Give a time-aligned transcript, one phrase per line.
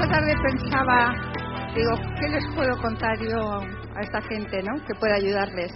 [0.00, 1.12] Esta tarde pensaba,
[1.74, 3.60] digo, ¿qué les puedo contar yo
[3.94, 4.82] a esta gente, no?
[4.86, 5.72] Que pueda ayudarles.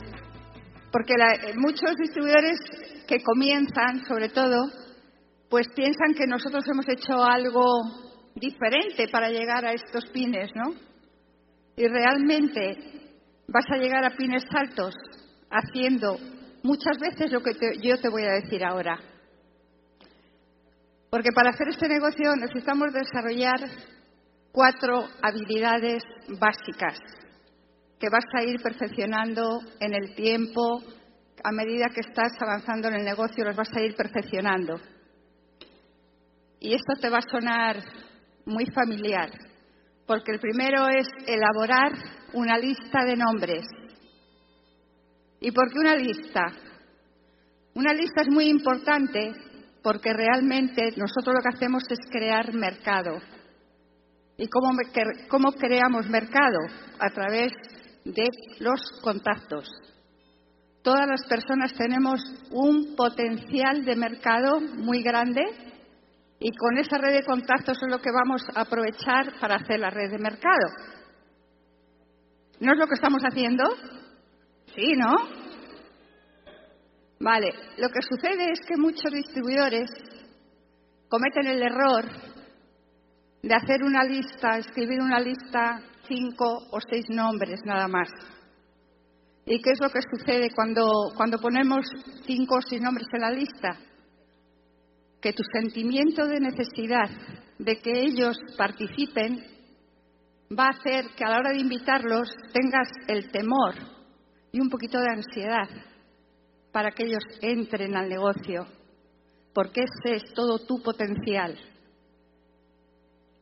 [0.90, 2.58] Porque la- muchos distribuidores
[3.06, 4.56] que comienzan, sobre todo,
[5.50, 7.66] pues piensan que nosotros hemos hecho algo
[8.34, 10.72] diferente para llegar a estos pines, ¿no?
[11.76, 12.78] Y realmente
[13.46, 14.94] vas a llegar a pines altos
[15.50, 16.16] haciendo
[16.62, 17.52] muchas veces lo que
[17.82, 18.98] yo te voy a decir ahora.
[21.10, 23.60] Porque para hacer este negocio necesitamos desarrollar
[24.54, 26.04] cuatro habilidades
[26.38, 26.96] básicas
[27.98, 30.80] que vas a ir perfeccionando en el tiempo,
[31.42, 34.80] a medida que estás avanzando en el negocio, los vas a ir perfeccionando.
[36.60, 37.82] Y esto te va a sonar
[38.46, 39.28] muy familiar,
[40.06, 41.92] porque el primero es elaborar
[42.32, 43.66] una lista de nombres.
[45.40, 46.44] ¿Y por qué una lista?
[47.74, 49.32] Una lista es muy importante
[49.82, 53.20] porque realmente nosotros lo que hacemos es crear mercado.
[54.36, 54.70] ¿Y cómo,
[55.28, 56.58] cómo creamos mercado?
[56.98, 57.52] A través
[58.04, 58.28] de
[58.60, 59.68] los contactos.
[60.82, 65.42] Todas las personas tenemos un potencial de mercado muy grande
[66.38, 69.90] y con esa red de contactos es lo que vamos a aprovechar para hacer la
[69.90, 70.68] red de mercado.
[72.60, 73.64] ¿No es lo que estamos haciendo?
[74.74, 75.14] Sí, ¿no?
[77.20, 79.88] Vale, lo que sucede es que muchos distribuidores
[81.08, 82.04] cometen el error
[83.44, 88.08] de hacer una lista, escribir una lista, cinco o seis nombres nada más.
[89.44, 91.84] ¿Y qué es lo que sucede cuando, cuando ponemos
[92.24, 93.76] cinco o seis nombres en la lista?
[95.20, 97.10] Que tu sentimiento de necesidad
[97.58, 99.44] de que ellos participen
[100.58, 103.74] va a hacer que a la hora de invitarlos tengas el temor
[104.52, 105.68] y un poquito de ansiedad
[106.72, 108.66] para que ellos entren al negocio,
[109.52, 111.73] porque ese es todo tu potencial.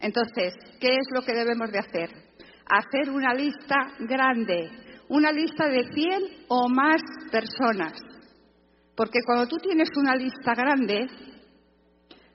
[0.03, 2.11] Entonces, ¿qué es lo que debemos de hacer?
[2.67, 4.69] Hacer una lista grande,
[5.09, 7.93] una lista de 100 o más personas.
[8.97, 11.07] Porque cuando tú tienes una lista grande,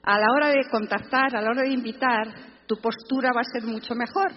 [0.02, 2.34] a la hora de contactar, a la hora de invitar,
[2.66, 4.32] tu postura va a ser mucho mejor.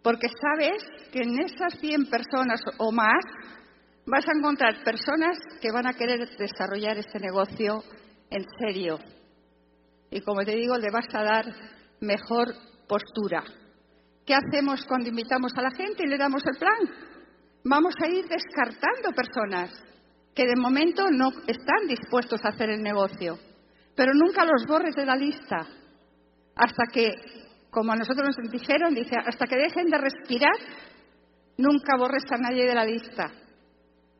[0.00, 3.24] Porque sabes que en esas 100 personas o más
[4.06, 7.82] vas a encontrar personas que van a querer desarrollar este negocio
[8.30, 8.98] en serio.
[10.10, 11.46] Y como te digo, le vas a dar
[12.02, 12.54] mejor
[12.86, 13.42] postura.
[14.26, 17.12] ¿Qué hacemos cuando invitamos a la gente y le damos el plan?
[17.64, 19.70] Vamos a ir descartando personas
[20.34, 23.38] que de momento no están dispuestos a hacer el negocio,
[23.94, 25.66] pero nunca los borres de la lista
[26.54, 27.10] hasta que,
[27.70, 30.54] como a nosotros nos dijeron, dice, hasta que dejen de respirar,
[31.56, 33.30] nunca borres a nadie de la lista,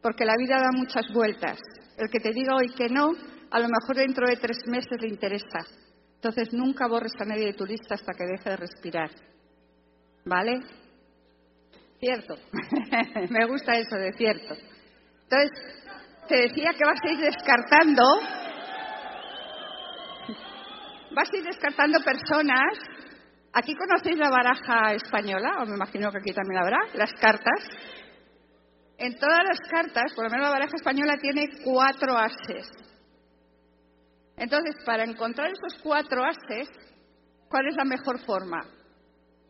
[0.01, 1.59] porque la vida da muchas vueltas.
[1.99, 3.11] El que te diga hoy que no,
[3.51, 5.67] a lo mejor dentro de tres meses le interesa.
[6.23, 9.11] Entonces nunca borres a nadie de tu lista hasta que deje de respirar.
[10.25, 10.61] ¿Vale?
[11.99, 12.37] Cierto.
[13.29, 14.55] Me gusta eso de cierto.
[15.25, 15.51] Entonces,
[16.29, 18.05] te decía que vas a ir descartando.
[21.11, 22.79] Vas a ir descartando personas.
[23.55, 25.57] ¿Aquí conocéis la baraja española?
[25.61, 26.79] O me imagino que aquí también la habrá.
[26.95, 27.69] Las cartas.
[28.97, 32.71] En todas las cartas, por lo menos la baraja española tiene cuatro ases.
[34.37, 36.69] Entonces, para encontrar esos cuatro ases,
[37.49, 38.67] ¿cuál es la mejor forma?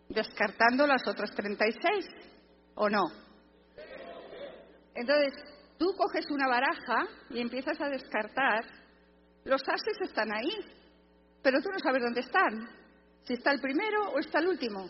[0.09, 2.06] Descartando las otras 36,
[2.75, 3.04] ¿o no?
[4.94, 5.32] Entonces,
[5.78, 8.65] tú coges una baraja y empiezas a descartar.
[9.44, 10.54] Los ases están ahí,
[11.42, 12.69] pero tú no sabes dónde están.
[13.25, 14.88] Si está el primero o está el último.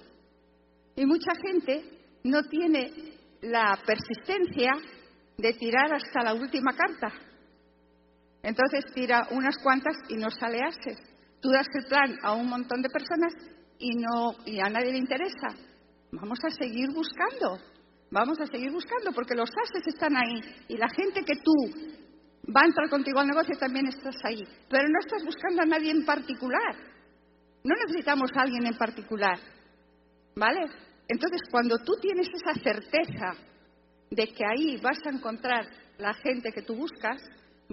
[0.97, 1.85] Y mucha gente
[2.25, 4.73] no tiene la persistencia
[5.37, 7.13] de tirar hasta la última carta.
[8.43, 10.99] Entonces tira unas cuantas y no sale ases.
[11.41, 13.33] Tú das el plan a un montón de personas
[13.79, 15.55] y no y a nadie le interesa.
[16.13, 17.59] Vamos a seguir buscando.
[18.11, 21.53] Vamos a seguir buscando porque los ases están ahí y la gente que tú
[22.55, 24.43] va a entrar contigo al negocio también estás ahí.
[24.69, 26.77] Pero no estás buscando a nadie en particular.
[27.65, 29.39] No necesitamos a alguien en particular.
[30.35, 30.61] ¿Vale?
[31.09, 33.35] Entonces, cuando tú tienes esa certeza
[34.11, 35.67] de que ahí vas a encontrar
[35.99, 37.23] la gente que tú buscas,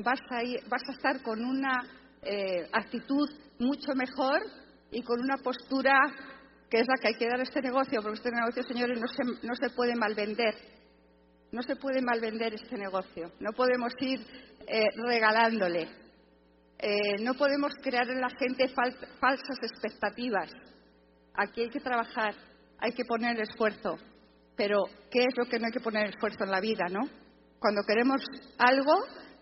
[0.03, 1.83] vas a, estar con una
[2.21, 3.29] eh, actitud
[3.59, 4.41] mucho mejor
[4.91, 5.93] y con una postura
[6.69, 9.07] que es la que hay que dar a este negocio, porque este negocio, señores, no
[9.07, 10.55] se, no se puede malvender.
[11.51, 13.31] No se puede malvender este negocio.
[13.39, 14.19] No podemos ir
[14.67, 15.89] eh, regalándole.
[16.77, 20.51] Eh, no podemos crear en la gente fal- falsas expectativas.
[21.33, 22.35] Aquí hay que trabajar,
[22.77, 23.97] hay que poner esfuerzo.
[24.55, 27.01] Pero, ¿qué es lo que no hay que poner esfuerzo en la vida, no?
[27.59, 28.21] Cuando queremos
[28.57, 28.93] algo,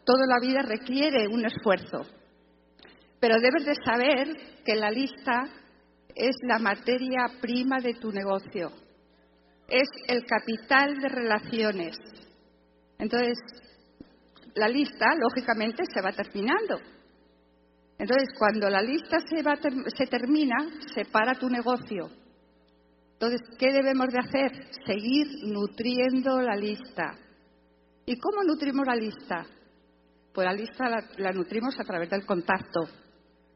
[0.07, 2.03] toda la vida requiere un esfuerzo.
[3.19, 5.43] Pero debes de saber que la lista
[6.15, 8.71] es la materia prima de tu negocio,
[9.67, 11.97] es el capital de relaciones.
[12.97, 13.37] Entonces,
[14.55, 16.79] la lista, lógicamente, se va terminando.
[17.99, 20.55] Entonces, cuando la lista se, va se termina,
[20.95, 22.09] se para tu negocio.
[23.13, 24.69] Entonces, ¿qué debemos de hacer?
[24.85, 27.15] Seguir nutriendo la lista.
[28.05, 29.45] ¿Y cómo nutrimos la lista?
[30.37, 30.45] Pues
[30.77, 32.81] la la nutrimos a través del contacto.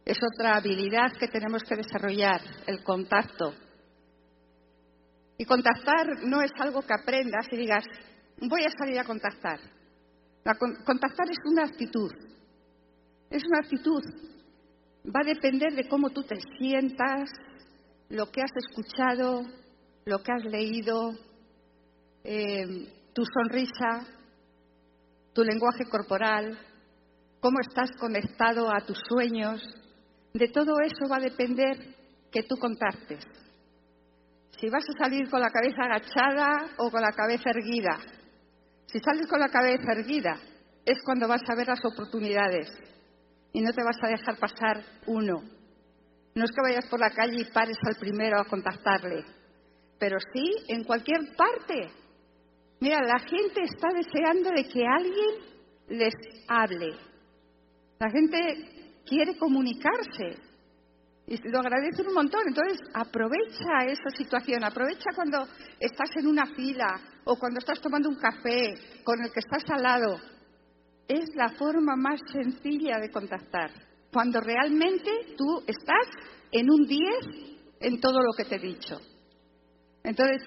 [0.03, 3.53] Es otra habilidad que tenemos que desarrollar, el contacto.
[5.37, 7.85] Y contactar no es algo que aprendas y digas,
[8.49, 9.59] voy a salir a contactar.
[10.83, 12.11] contactar es una actitud.
[13.29, 14.01] Es una actitud.
[15.05, 17.29] Va a depender de cómo tú te sientas,
[18.09, 19.43] lo que has escuchado,
[20.05, 21.11] lo que has leído,
[22.23, 24.07] eh, tu sonrisa,
[25.31, 26.57] tu lenguaje corporal,
[27.41, 29.61] cómo estás conectado a tus sueños.
[30.33, 31.75] De todo eso va a depender
[32.31, 33.25] que tú contactes.
[34.57, 37.99] Si vas a salir con la cabeza agachada o con la cabeza erguida.
[38.85, 40.37] Si sales con la cabeza erguida
[40.85, 42.69] es cuando vas a ver las oportunidades
[43.53, 45.43] y no te vas a dejar pasar uno.
[46.35, 49.25] No es que vayas por la calle y pares al primero a contactarle,
[49.99, 51.89] pero sí en cualquier parte.
[52.79, 55.51] Mira, la gente está deseando de que alguien
[55.89, 56.13] les
[56.47, 57.10] hable.
[58.01, 60.35] La gente quiere comunicarse
[61.27, 62.41] y lo agradecen un montón.
[62.47, 65.47] Entonces, aprovecha esa situación, aprovecha cuando
[65.79, 69.83] estás en una fila o cuando estás tomando un café con el que estás al
[69.83, 70.19] lado.
[71.07, 73.69] Es la forma más sencilla de contactar.
[74.11, 76.07] Cuando realmente tú estás
[76.51, 77.01] en un 10
[77.81, 78.99] en todo lo que te he dicho.
[80.03, 80.41] Entonces,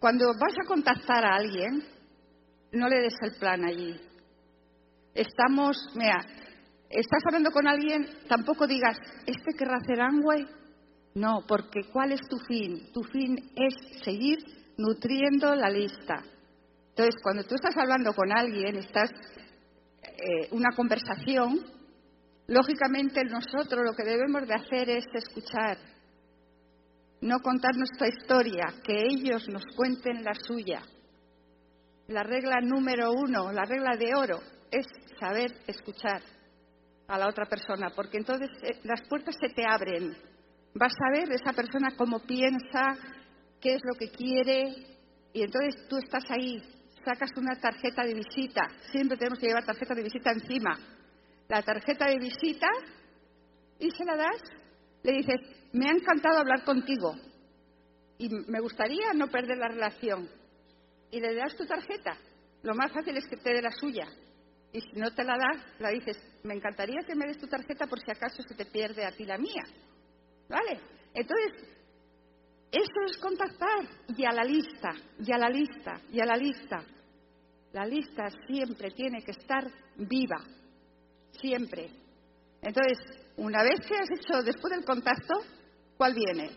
[0.00, 1.84] cuando vas a contactar a alguien,
[2.72, 3.94] no le des el plan allí.
[5.14, 6.24] Estamos, mira,
[6.90, 8.96] estás hablando con alguien, tampoco digas,
[9.26, 10.46] ¿este querrá hacer Angway?
[11.14, 12.92] No, porque ¿cuál es tu fin?
[12.92, 14.38] Tu fin es seguir
[14.76, 16.22] nutriendo la lista.
[16.90, 19.10] Entonces, cuando tú estás hablando con alguien, estás
[20.02, 21.60] eh, una conversación,
[22.46, 25.78] lógicamente nosotros lo que debemos de hacer es escuchar,
[27.20, 30.82] no contar nuestra historia, que ellos nos cuenten la suya.
[32.08, 34.40] La regla número uno, la regla de oro,
[34.70, 34.86] es
[35.18, 36.22] saber escuchar
[37.08, 40.16] a la otra persona, porque entonces eh, las puertas se te abren.
[40.74, 42.96] Vas a ver esa persona cómo piensa,
[43.60, 44.74] qué es lo que quiere,
[45.32, 46.62] y entonces tú estás ahí,
[47.04, 50.78] sacas una tarjeta de visita, siempre tenemos que llevar tarjeta de visita encima.
[51.48, 52.68] La tarjeta de visita
[53.78, 54.42] y se la das,
[55.02, 55.40] le dices,
[55.72, 57.14] me ha encantado hablar contigo
[58.18, 60.28] y me gustaría no perder la relación.
[61.10, 62.16] Y le das tu tarjeta.
[62.62, 64.08] Lo más fácil es que te dé la suya.
[64.76, 67.86] Y si no te la das, la dices, me encantaría que me des tu tarjeta
[67.86, 69.62] por si acaso se te pierde a ti la mía.
[70.50, 70.78] ¿Vale?
[71.14, 71.66] Entonces,
[72.70, 73.88] eso es contactar.
[74.14, 76.84] Y a la lista, y a la lista, y a la lista.
[77.72, 79.64] La lista siempre tiene que estar
[79.96, 80.44] viva.
[81.40, 81.88] Siempre.
[82.60, 82.98] Entonces,
[83.38, 85.36] una vez que has hecho después del contacto,
[85.96, 86.50] ¿cuál viene?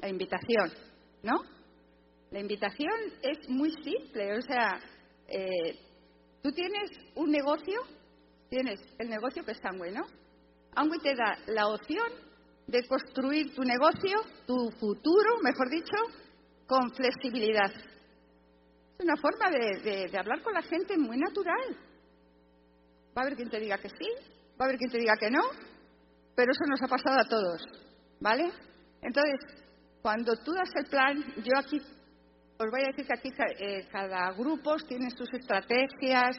[0.00, 0.72] La invitación,
[1.22, 1.36] ¿no?
[2.32, 2.90] La invitación
[3.22, 4.80] es muy simple, o sea,
[5.28, 5.85] eh,
[6.46, 7.80] Tú tienes un negocio,
[8.48, 10.06] tienes el negocio que es Amway, ¿no?
[10.76, 12.06] Amway te da la opción
[12.68, 15.96] de construir tu negocio, tu futuro, mejor dicho,
[16.68, 17.72] con flexibilidad.
[17.72, 21.76] Es una forma de, de hablar con la gente muy natural.
[23.08, 24.06] Va a haber quien te diga que sí,
[24.52, 25.42] va a haber quien te diga que no,
[26.36, 27.60] pero eso nos ha pasado a todos,
[28.20, 28.52] ¿vale?
[29.02, 29.34] Entonces,
[30.00, 31.80] cuando tú das el plan, yo aquí
[32.58, 36.36] os voy a decir que aquí eh, cada grupo tiene sus estrategias,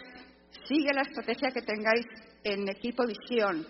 [0.68, 2.06] sigue la estrategia que tengáis
[2.44, 3.68] en equipo visión,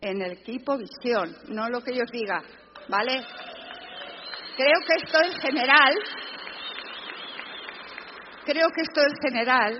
[0.00, 2.42] en el equipo visión, no lo que yo os diga,
[2.88, 3.20] ¿vale?
[4.56, 5.94] Creo que esto en general,
[8.46, 9.78] creo que esto en general,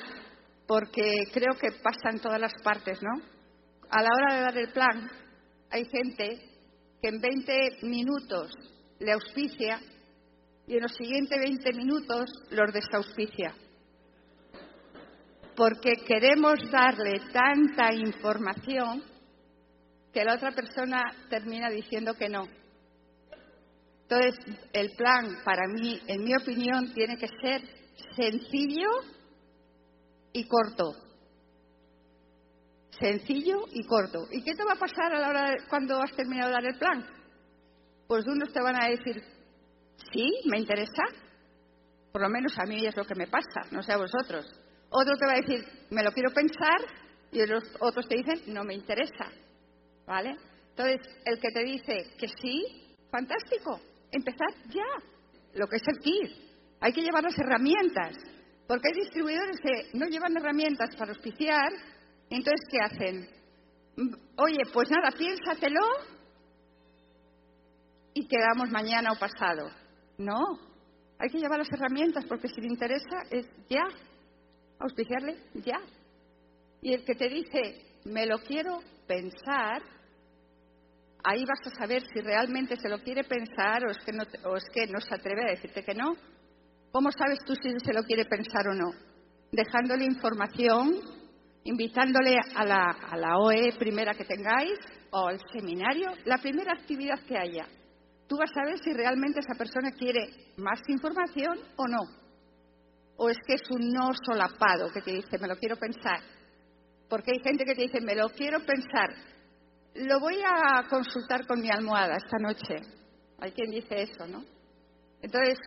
[0.67, 3.23] porque creo que pasa en todas las partes, ¿no?
[3.89, 5.11] A la hora de dar el plan,
[5.71, 6.41] hay gente
[7.01, 8.51] que en 20 minutos
[8.99, 9.81] le auspicia
[10.67, 13.55] y en los siguientes 20 minutos los desauspicia.
[15.55, 19.03] Porque queremos darle tanta información
[20.13, 22.47] que la otra persona termina diciendo que no.
[24.09, 24.35] Entonces,
[24.73, 27.63] el plan, para mí, en mi opinión, tiene que ser
[28.15, 28.89] sencillo
[30.33, 30.95] y corto.
[33.01, 34.27] Sencillo y corto.
[34.31, 36.67] ¿Y qué te va a pasar a la hora de, cuando has terminado de dar
[36.67, 37.07] el plan?
[38.07, 39.23] Pues unos te van a decir,
[40.13, 41.05] Sí, me interesa.
[42.13, 44.47] Por lo menos a mí es lo que me pasa, no sé a vosotros.
[44.91, 46.79] Otro te va a decir, me lo quiero pensar,
[47.31, 49.31] y los otros te dicen, no me interesa.
[50.07, 50.37] ¿Vale?
[50.71, 53.81] Entonces, el que te dice que sí, fantástico,
[54.13, 55.05] empezar ya,
[55.55, 56.31] lo que es el kit.
[56.81, 58.17] Hay que llevar las herramientas,
[58.67, 61.71] porque hay distribuidores que no llevan herramientas para auspiciar,
[62.31, 63.29] entonces, ¿qué hacen?
[63.97, 65.81] Mm, Oye, pues nada, piénsatelo
[68.15, 69.71] y quedamos mañana o pasado.
[70.19, 70.59] No,
[71.19, 73.85] hay que llevar las herramientas porque si le interesa es ya,
[74.79, 75.79] auspiciarle ya.
[76.83, 79.83] Y el que te dice, me lo quiero pensar,
[81.25, 84.57] ahí vas a saber si realmente se lo quiere pensar o es que no, o
[84.57, 86.15] es que no se atreve a decirte que no.
[86.93, 88.91] ¿Cómo sabes tú si se lo quiere pensar o no?
[89.53, 91.01] Dejándole información,
[91.65, 94.79] invitándole a la, a la OE primera que tengáis
[95.11, 97.67] o al seminario, la primera actividad que haya.
[98.29, 102.01] Tú vas a ver si realmente esa persona quiere más información o no.
[103.17, 106.21] O es que es un no solapado que te dice, me lo quiero pensar.
[107.09, 109.15] Porque hay gente que te dice, me lo quiero pensar.
[109.95, 112.77] Lo voy a consultar con mi almohada esta noche.
[113.39, 114.45] Hay quien dice eso, ¿no?
[115.23, 115.59] Entonces,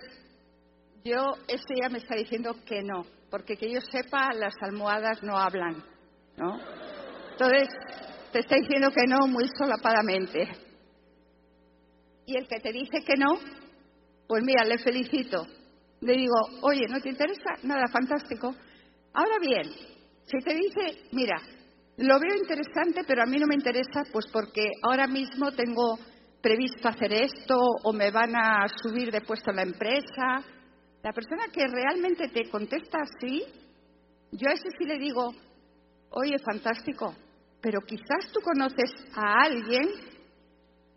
[1.03, 5.37] yo, ese ya me está diciendo que no, porque que yo sepa, las almohadas no
[5.37, 5.83] hablan,
[6.37, 6.59] ¿no?
[7.31, 7.69] Entonces,
[8.31, 10.68] te está diciendo que no muy solapadamente.
[12.29, 13.39] Y el que te dice que no,
[14.27, 15.47] pues mira, le felicito.
[16.01, 17.55] Le digo, oye, ¿no te interesa?
[17.63, 18.53] Nada, fantástico.
[19.13, 19.63] Ahora bien,
[20.25, 21.41] si te dice, mira,
[21.97, 25.97] lo veo interesante, pero a mí no me interesa, pues porque ahora mismo tengo
[26.39, 30.45] previsto hacer esto o me van a subir de puesto en la empresa.
[31.01, 33.43] La persona que realmente te contesta así,
[34.33, 35.33] yo a ese sí le digo,
[36.11, 37.15] oye, fantástico,
[37.59, 40.18] pero quizás tú conoces a alguien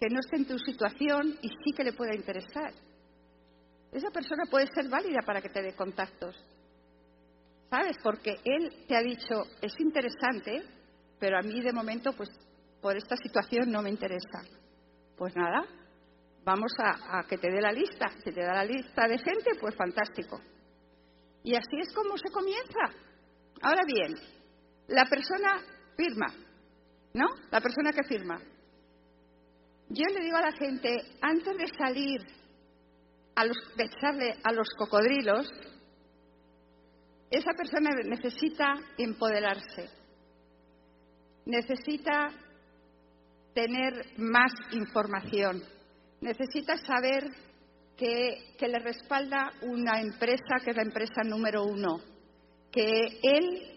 [0.03, 2.73] que no esté en tu situación y sí que le pueda interesar.
[3.93, 6.35] Esa persona puede ser válida para que te dé contactos.
[7.71, 7.97] ¿Sabes?
[8.03, 10.61] Porque él te ha dicho, es interesante,
[11.21, 12.31] pero a mí de momento, pues
[12.81, 14.43] por esta situación no me interesa.
[15.17, 15.65] Pues nada,
[16.45, 18.09] vamos a, que te dé la lista.
[18.25, 20.41] Si te da la lista de gente, pues fantástico.
[21.45, 22.81] Y así es como se comienza.
[23.63, 24.15] Ahora bien,
[24.89, 25.63] la persona
[25.97, 26.27] firma,
[27.15, 27.27] ¿no?
[27.53, 28.41] La persona que firma.
[29.89, 32.21] Yo le digo a la gente, antes de salir
[33.35, 35.51] a los, de echarle a los cocodrilos,
[37.31, 39.89] esa persona necesita empoderarse,
[41.47, 42.29] necesita
[43.55, 45.63] tener más información,
[46.21, 47.25] necesita saber
[47.97, 52.01] que, que, le respalda una empresa que es la empresa número uno,
[52.71, 53.73] que él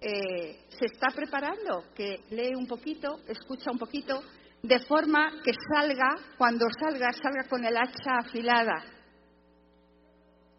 [0.00, 4.22] eh, se está preparando, que lee un poquito, escucha un poquito,
[4.62, 8.84] de forma que salga, cuando salga, salga con el hacha afilada,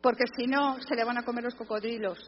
[0.01, 2.19] porque si no, se le van a comer los cocodrilos.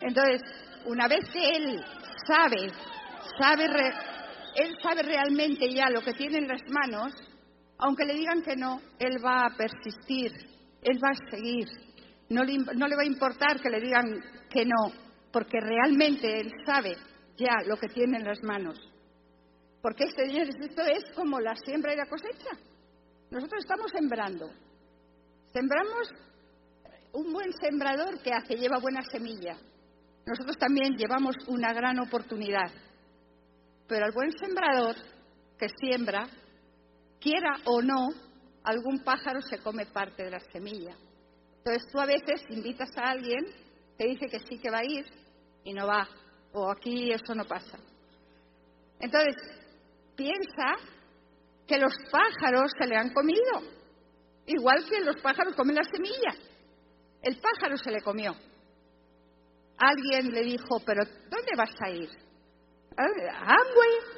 [0.00, 0.40] Entonces,
[0.86, 1.84] una vez que él
[2.26, 2.70] sabe,
[3.38, 3.64] sabe,
[4.54, 7.12] él sabe realmente ya lo que tiene en las manos,
[7.78, 10.32] aunque le digan que no, él va a persistir,
[10.82, 11.68] él va a seguir.
[12.30, 14.92] No le, no le va a importar que le digan que no,
[15.32, 16.96] porque realmente él sabe
[17.36, 18.78] ya lo que tiene en las manos.
[19.82, 22.50] Porque, señores, esto es como la siembra y la cosecha.
[23.30, 24.50] Nosotros estamos sembrando.
[25.52, 26.08] Sembramos
[27.12, 29.56] un buen sembrador que hace, lleva buena semilla.
[30.26, 32.70] Nosotros también llevamos una gran oportunidad.
[33.86, 34.96] Pero al buen sembrador
[35.58, 36.28] que siembra,
[37.20, 38.08] quiera o no,
[38.64, 40.94] algún pájaro se come parte de la semilla.
[41.58, 43.44] Entonces tú a veces invitas a alguien,
[43.96, 45.06] te dice que sí que va a ir
[45.64, 46.06] y no va.
[46.52, 47.78] O aquí eso no pasa.
[49.00, 49.34] Entonces,
[50.18, 50.74] piensa
[51.66, 53.62] que los pájaros se le han comido,
[54.46, 56.34] igual que los pájaros comen la semilla.
[57.22, 58.34] El pájaro se le comió.
[59.78, 62.10] Alguien le dijo, pero ¿dónde vas a ir?
[62.96, 63.06] A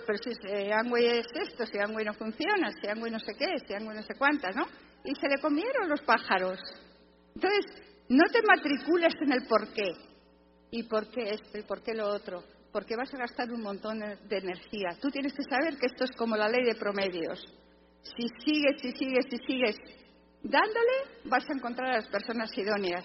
[0.06, 3.74] pero si Amway es esto, si Amway no funciona, si Amway no sé qué, si
[3.74, 4.66] Amway no sé cuántas, ¿no?
[5.04, 6.58] Y se le comieron los pájaros.
[7.34, 7.66] Entonces,
[8.08, 9.92] no te matricules en el por qué.
[10.70, 11.58] ¿Y por qué esto?
[11.58, 12.42] ¿Y por qué lo otro?
[12.72, 14.90] Porque vas a gastar un montón de energía.
[15.00, 17.44] Tú tienes que saber que esto es como la ley de promedios.
[18.02, 19.76] Si sigues, si sigues, si sigues
[20.42, 23.04] dándole, vas a encontrar a las personas idóneas.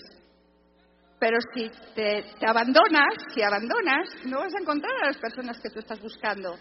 [1.19, 5.79] Pero si te, abandonas, si abandonas, no vas a encontrar a las personas que tú
[5.79, 6.55] estás buscando.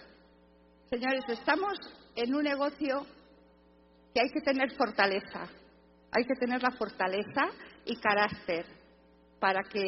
[0.89, 1.79] Señores, estamos
[2.15, 3.05] en un negocio
[4.15, 5.49] que hay que tener fortaleza.
[6.13, 7.49] Hay que tener la fortaleza
[7.85, 8.65] y carácter
[9.45, 9.87] para que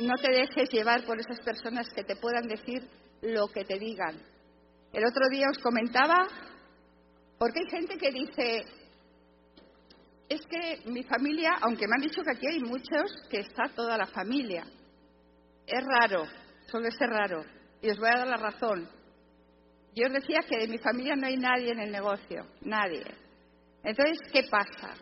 [0.00, 2.86] no te dejes llevar por esas personas que te puedan decir
[3.22, 4.20] lo que te digan.
[4.92, 6.28] El otro día os comentaba,
[7.38, 8.66] porque hay gente que dice,
[10.28, 13.96] es que mi familia, aunque me han dicho que aquí hay muchos, que está toda
[13.96, 14.66] la familia.
[15.66, 16.26] Es raro,
[16.66, 17.42] suele ser raro.
[17.80, 18.86] Y os voy a dar la razón.
[19.94, 23.06] Yo os decía que de mi familia no hay nadie en el negocio, nadie.
[23.82, 24.92] Entonces, ¿qué pasa?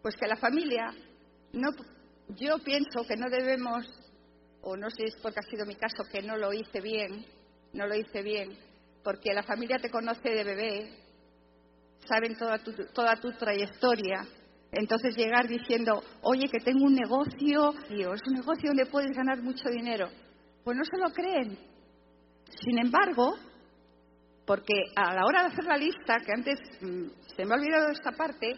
[0.00, 0.86] Pues que la familia,
[1.52, 1.68] no,
[2.28, 3.86] yo pienso que no debemos,
[4.62, 7.24] o no sé si es porque ha sido mi caso que no lo hice bien,
[7.72, 8.56] no lo hice bien,
[9.04, 10.90] porque la familia te conoce de bebé,
[12.08, 14.26] saben toda tu, toda tu trayectoria,
[14.72, 19.40] entonces llegar diciendo, oye, que tengo un negocio, digo, es un negocio donde puedes ganar
[19.40, 20.08] mucho dinero.
[20.64, 21.58] Pues no se lo creen.
[22.62, 23.36] Sin embargo,
[24.44, 27.06] porque a la hora de hacer la lista, que antes mm,
[27.36, 28.54] se me ha olvidado esta parte,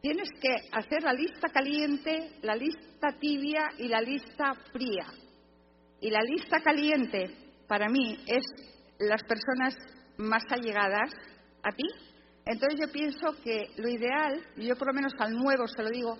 [0.00, 5.06] tienes que hacer la lista caliente, la lista tibia y la lista fría.
[6.00, 7.30] Y la lista caliente,
[7.66, 8.44] para mí, es
[8.98, 9.74] las personas
[10.18, 11.10] más allegadas
[11.62, 11.84] a ti,
[12.46, 16.16] entonces yo pienso que lo ideal, yo por lo menos al nuevo se lo digo,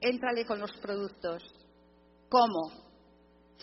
[0.00, 1.44] éntrale con los productos.
[2.28, 2.72] ¿Cómo?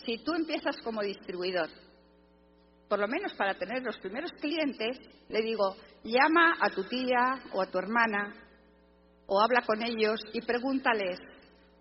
[0.06, 1.68] Si tú empiezas como distribuidor,
[2.88, 4.98] por lo menos para tener los primeros clientes,
[5.28, 8.34] le digo, llama a tu tía o a tu hermana
[9.32, 11.20] o habla con ellos y pregúntales,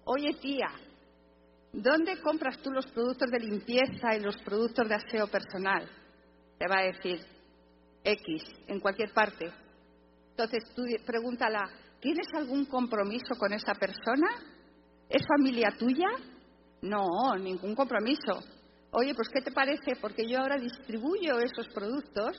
[0.05, 0.69] oye tía,
[1.73, 5.89] ¿dónde compras tú los productos de limpieza y los productos de aseo personal?
[6.59, 7.19] Te va a decir
[8.03, 9.51] X, en cualquier parte.
[10.29, 11.67] Entonces tú pregúntala,
[11.99, 14.27] ¿tienes algún compromiso con esa persona?
[15.09, 16.07] ¿Es familia tuya?
[16.83, 18.43] No, ningún compromiso.
[18.91, 19.95] Oye, pues ¿qué te parece?
[19.99, 22.37] Porque yo ahora distribuyo esos productos.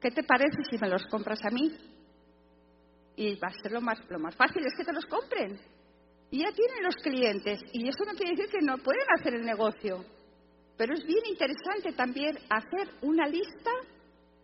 [0.00, 1.95] ¿Qué te parece si me los compras a mí?
[3.16, 5.58] Y va a ser lo más, lo más fácil, es que te los compren.
[6.30, 7.60] Y ya tienen los clientes.
[7.72, 10.04] Y eso no quiere decir que no pueden hacer el negocio.
[10.76, 13.70] Pero es bien interesante también hacer una lista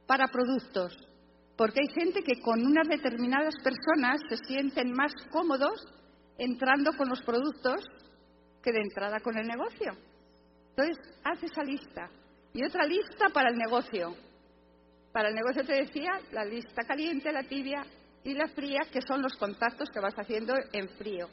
[0.07, 0.97] para productos
[1.57, 5.81] porque hay gente que con unas determinadas personas se sienten más cómodos
[6.39, 7.85] entrando con los productos
[8.63, 9.93] que de entrada con el negocio.
[10.71, 12.11] Entonces, haz esa lista.
[12.55, 14.15] Y otra lista para el negocio.
[15.13, 17.85] Para el negocio te decía la lista caliente, la tibia
[18.25, 21.29] y la fría, que son los contactos que vas haciendo en frío.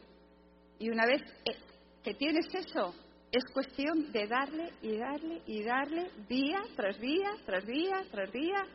[0.80, 1.58] Y una vez eh,
[2.04, 2.93] que tienes eso,
[3.32, 8.65] es cuestión de darle y darle y darle día tras día, tras día, tras día,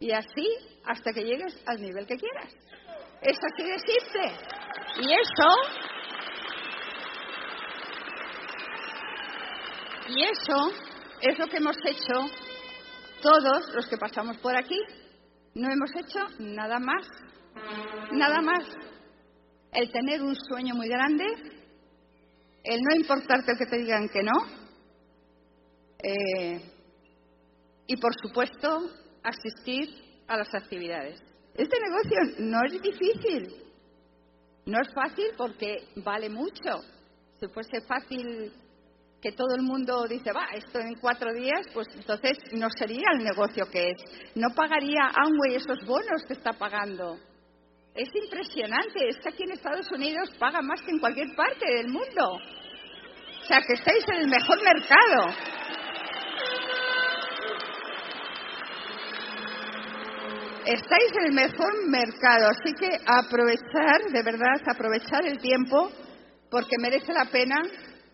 [0.00, 0.46] y así
[0.84, 2.54] hasta que llegues al nivel que quieras.
[3.20, 4.32] Es así de simple.
[5.00, 5.48] Y eso,
[10.08, 10.72] y eso
[11.20, 12.26] es lo que hemos hecho
[13.22, 14.78] todos los que pasamos por aquí.
[15.54, 17.06] No hemos hecho nada más,
[18.12, 18.64] nada más.
[19.72, 21.24] El tener un sueño muy grande,
[22.62, 24.62] el no importarte que te digan que no,
[26.02, 26.60] eh,
[27.86, 28.90] y por supuesto
[29.22, 29.88] asistir
[30.28, 31.20] a las actividades.
[31.54, 33.62] Este negocio no es difícil,
[34.66, 36.82] no es fácil porque vale mucho.
[37.40, 38.52] Si fuese fácil
[39.20, 43.24] que todo el mundo dice, va, esto en cuatro días, pues entonces no sería el
[43.24, 44.02] negocio que es.
[44.34, 47.18] No pagaría Amway esos bonos que está pagando.
[47.94, 51.88] Es impresionante, es que aquí en Estados Unidos paga más que en cualquier parte del
[51.88, 52.38] mundo.
[53.42, 55.34] O sea, que estáis en el mejor mercado.
[60.64, 65.90] estáis en el mejor mercado, así que aprovechar, de verdad, aprovechar el tiempo,
[66.50, 67.56] porque merece la pena.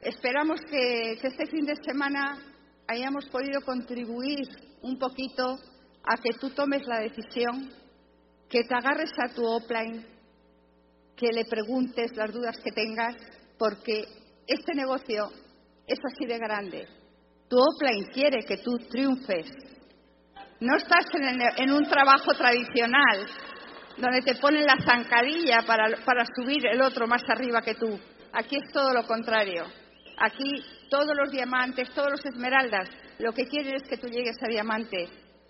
[0.00, 2.38] Esperamos que, este fin de semana
[2.86, 4.48] hayamos podido contribuir
[4.82, 5.58] un poquito
[6.04, 7.70] a que tú tomes la decisión,
[8.48, 10.04] que te agarres a tu offline,
[11.16, 13.14] que le preguntes las dudas que tengas,
[13.58, 14.04] porque
[14.46, 15.30] este negocio
[15.86, 16.86] es así de grande.
[17.48, 19.50] Tu offline quiere que tú triunfes,
[20.60, 21.06] no estás
[21.56, 23.26] en, un trabajo tradicional
[23.96, 27.98] donde te ponen la zancadilla para, para subir el otro más arriba que tú.
[28.32, 29.64] Aquí es todo lo contrario.
[30.18, 34.50] Aquí todos los diamantes, todos los esmeraldas, lo que quieren es que tú llegues a
[34.50, 35.08] diamante.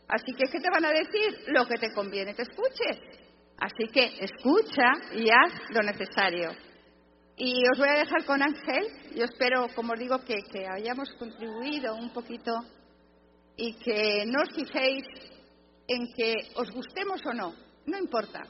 [0.08, 1.44] Así que, ¿qué te van a decir?
[1.48, 2.98] Lo que te conviene que escuches.
[3.58, 6.52] Así que escucha y haz lo necesario.
[7.36, 8.86] Y os voy a dejar con Ángel.
[9.14, 12.52] Yo espero, como os digo, que, que hayamos contribuido un poquito
[13.56, 15.04] y que no os fijéis
[15.88, 17.54] en que os gustemos o no,
[17.86, 18.42] no importa.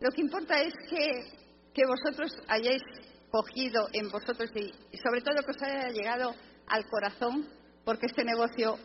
[0.00, 2.82] Lo que importa es que, vosotros hayáis
[3.30, 6.34] cogido en vosotros y, sobre todo que os haya llegado
[6.66, 7.48] al corazón,
[7.84, 8.76] porque este negocio,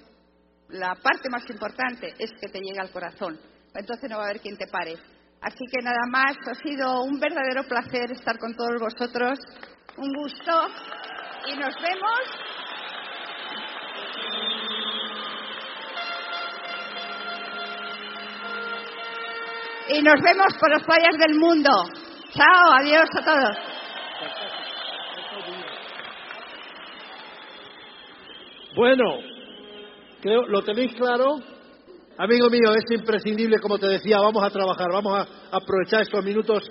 [0.70, 3.40] la parte más importante es que te llegue al corazón.
[3.74, 4.96] Entonces no va a haber quien te pare.
[5.42, 9.38] Así que nada más, ha sido un verdadero placer estar con todos vosotros,
[9.98, 10.68] un gusto
[11.48, 12.20] y nos vemos
[19.88, 21.70] y nos vemos por las playas del mundo.
[22.34, 23.58] Chao, adiós a todos.
[28.76, 29.35] Bueno,
[30.22, 31.36] creo, ¿lo tenéis claro?
[32.18, 36.64] Amigo mío, es imprescindible, como te decía, vamos a trabajar, vamos a aprovechar estos minutos.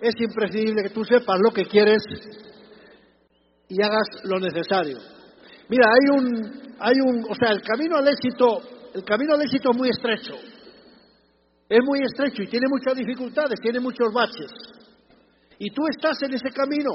[0.00, 2.02] Es imprescindible que tú sepas lo que quieres
[3.68, 4.98] y hagas lo necesario.
[5.68, 8.62] Mira, hay un, hay un, o sea, el camino al éxito,
[8.94, 10.34] el camino al éxito es muy estrecho.
[11.68, 14.50] Es muy estrecho y tiene muchas dificultades, tiene muchos baches.
[15.58, 16.92] Y tú estás en ese camino.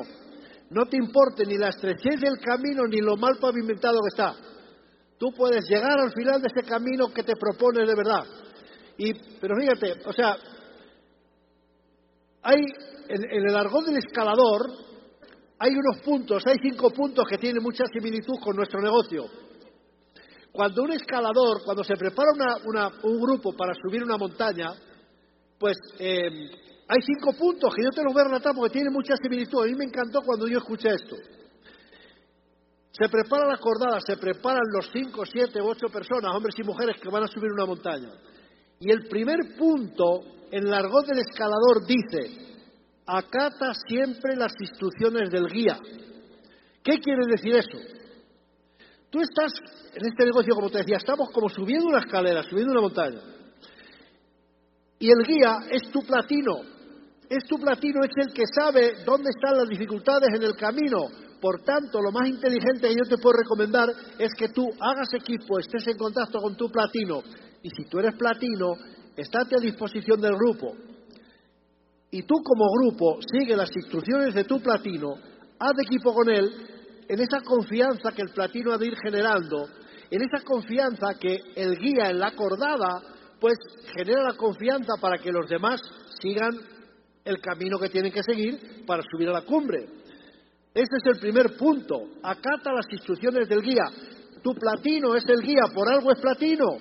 [0.71, 4.35] No te importe ni la estrechez del camino ni lo mal pavimentado que está.
[5.23, 8.25] Tú puedes llegar al final de ese camino que te propones de verdad.
[8.97, 10.35] Y, pero fíjate, o sea,
[12.41, 12.59] hay
[13.07, 14.69] en, el argot del escalador
[15.59, 19.23] hay unos puntos, hay cinco puntos que tienen mucha similitud con nuestro negocio.
[20.51, 22.57] Cuando un escalador, cuando se prepara
[23.03, 24.73] un grupo para subir una montaña,
[25.57, 26.51] pues eh,
[26.85, 29.63] hay cinco puntos que yo te los voy a relatar porque tienen mucha similitud.
[29.63, 31.15] A mí me encantó cuando yo escuché esto.
[32.93, 37.09] Se prepara la cordada, se preparan los cinco, siete, ocho personas, hombres y mujeres que
[37.09, 38.11] van a subir una montaña.
[38.79, 42.53] Y el primer punto en el argot del escalador dice,
[43.07, 45.79] acata siempre las instrucciones del guía.
[46.83, 47.79] ¿Qué quiere decir eso?
[49.09, 49.53] Tú estás
[49.95, 53.21] en este negocio, como te decía, estamos como subiendo una escalera, subiendo una montaña.
[54.99, 56.61] Y el guía es tu platino.
[57.27, 61.07] Es tu platino, es el que sabe dónde están las dificultades en el camino.
[61.43, 65.59] Por tanto, lo más inteligente que yo te puedo recomendar es que tú hagas equipo,
[65.59, 67.21] estés en contacto con tu platino.
[67.61, 68.71] Y si tú eres platino,
[69.17, 70.73] estate a disposición del grupo.
[72.11, 75.15] Y tú como grupo sigue las instrucciones de tu platino,
[75.59, 76.49] haz equipo con él
[77.09, 79.67] en esa confianza que el platino ha de ir generando,
[80.11, 83.01] en esa confianza que el guía en la cordada,
[83.41, 83.55] pues
[83.93, 85.81] genera la confianza para que los demás
[86.21, 86.51] sigan
[87.25, 90.02] el camino que tienen que seguir para subir a la cumbre.
[90.73, 91.95] Ese es el primer punto.
[92.23, 93.85] Acata las instrucciones del guía.
[94.41, 96.77] Tu platino es el guía, por algo es platino.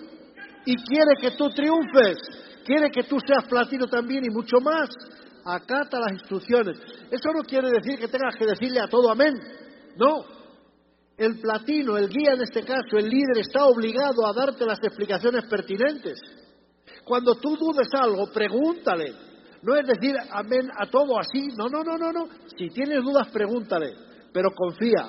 [0.64, 2.18] Y quiere que tú triunfes.
[2.64, 4.88] Quiere que tú seas platino también y mucho más.
[5.44, 6.78] Acata las instrucciones.
[7.10, 9.34] Eso no quiere decir que tengas que decirle a todo amén.
[9.96, 10.24] No.
[11.18, 15.44] El platino, el guía en este caso, el líder, está obligado a darte las explicaciones
[15.44, 16.18] pertinentes.
[17.04, 19.31] Cuando tú dudes algo, pregúntale.
[19.62, 21.48] No es decir amén a todo así.
[21.56, 22.28] No, no, no, no, no.
[22.56, 23.94] Si tienes dudas, pregúntale.
[24.32, 25.08] Pero confía.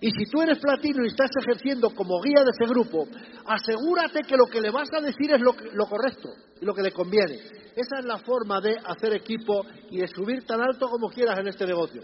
[0.00, 3.06] Y si tú eres platino y estás ejerciendo como guía de ese grupo,
[3.46, 6.28] asegúrate que lo que le vas a decir es lo, lo correcto
[6.60, 7.36] y lo que le conviene.
[7.74, 11.48] Esa es la forma de hacer equipo y de subir tan alto como quieras en
[11.48, 12.02] este negocio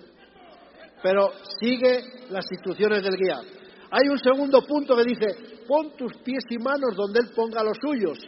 [1.02, 3.40] pero sigue las instrucciones del guía.
[3.90, 7.76] Hay un segundo punto que dice, pon tus pies y manos donde él ponga los
[7.80, 8.18] suyos.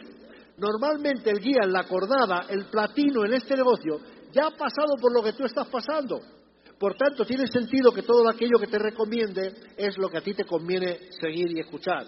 [0.57, 3.99] Normalmente el guía en la cordada, el platino en este negocio,
[4.31, 6.19] ya ha pasado por lo que tú estás pasando.
[6.79, 10.33] Por tanto, tiene sentido que todo aquello que te recomiende es lo que a ti
[10.33, 12.05] te conviene seguir y escuchar.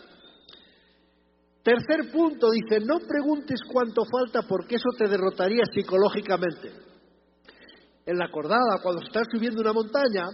[1.63, 6.71] Tercer punto dice, no preguntes cuánto falta porque eso te derrotaría psicológicamente.
[8.05, 10.27] En la cordada, cuando se está subiendo una montaña,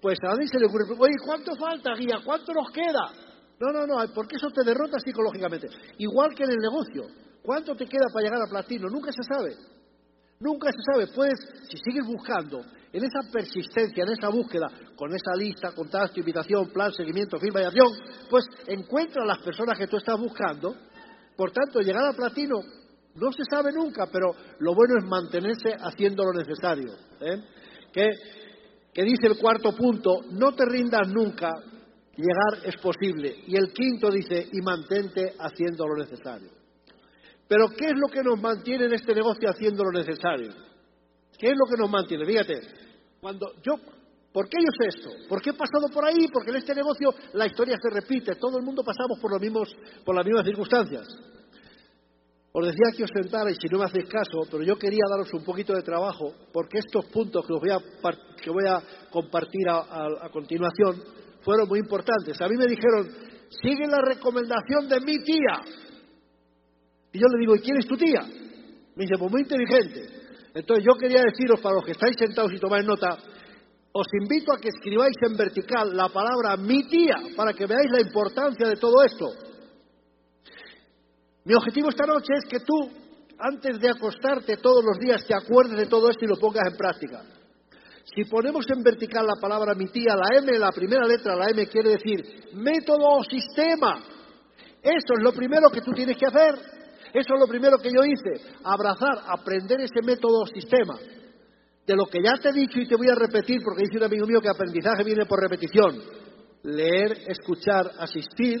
[0.00, 2.20] pues a nadie se le ocurre, oye, ¿cuánto falta, guía?
[2.24, 3.10] ¿Cuánto nos queda?
[3.58, 5.68] No, no, no, porque eso te derrota psicológicamente.
[5.98, 7.25] Igual que en el negocio.
[7.46, 8.88] ¿Cuánto te queda para llegar a platino?
[8.88, 9.54] Nunca se sabe.
[10.40, 11.06] Nunca se sabe.
[11.14, 11.38] Puedes,
[11.70, 12.60] si sigues buscando,
[12.92, 17.64] en esa persistencia, en esa búsqueda, con esa lista, contacto, invitación, plan, seguimiento, firma y
[17.66, 17.86] acción,
[18.28, 20.74] pues encuentra las personas que tú estás buscando.
[21.36, 22.56] Por tanto, llegar a platino
[23.14, 26.94] no se sabe nunca, pero lo bueno es mantenerse haciendo lo necesario.
[27.20, 27.44] ¿eh?
[27.92, 31.48] Que dice el cuarto punto, no te rindas nunca,
[32.16, 33.36] llegar es posible.
[33.46, 36.55] Y el quinto dice, y mantente haciendo lo necesario.
[37.48, 40.52] Pero ¿qué es lo que nos mantiene en este negocio haciendo lo necesario?
[41.38, 42.24] ¿Qué es lo que nos mantiene?
[42.24, 42.60] Fíjate,
[43.20, 43.74] cuando yo,
[44.32, 45.10] ¿por qué yo sé esto?
[45.28, 46.28] ¿Por qué he pasado por ahí?
[46.32, 49.68] Porque en este negocio la historia se repite, todo el mundo pasamos por, los mismos,
[50.04, 51.06] por las mismas circunstancias.
[52.58, 55.30] Os decía que os sentara y si no me hacéis caso, pero yo quería daros
[55.34, 57.78] un poquito de trabajo porque estos puntos que, voy, a,
[58.42, 58.80] que voy a
[59.10, 61.02] compartir a, continuación
[61.42, 62.40] fueron muy importantes.
[62.40, 63.10] A mí me dijeron,
[63.62, 65.60] sigue la recomendación de mi tía.
[67.16, 68.20] Y yo le digo, ¿y quién es tu tía?
[68.20, 70.04] Me dice, pues muy inteligente.
[70.52, 73.16] Entonces yo quería deciros, para los que estáis sentados y tomáis nota,
[73.90, 78.02] os invito a que escribáis en vertical la palabra mi tía para que veáis la
[78.02, 79.28] importancia de todo esto.
[81.46, 82.90] Mi objetivo esta noche es que tú,
[83.38, 86.76] antes de acostarte todos los días, te acuerdes de todo esto y lo pongas en
[86.76, 87.22] práctica.
[88.14, 91.66] Si ponemos en vertical la palabra mi tía, la M, la primera letra, la M
[91.66, 94.02] quiere decir método o sistema.
[94.82, 96.75] Eso es lo primero que tú tienes que hacer.
[97.16, 100.98] Eso es lo primero que yo hice, abrazar, aprender ese método o sistema.
[101.86, 104.04] De lo que ya te he dicho y te voy a repetir, porque dice un
[104.04, 105.96] amigo mío que aprendizaje viene por repetición.
[106.64, 108.60] Leer, escuchar, asistir,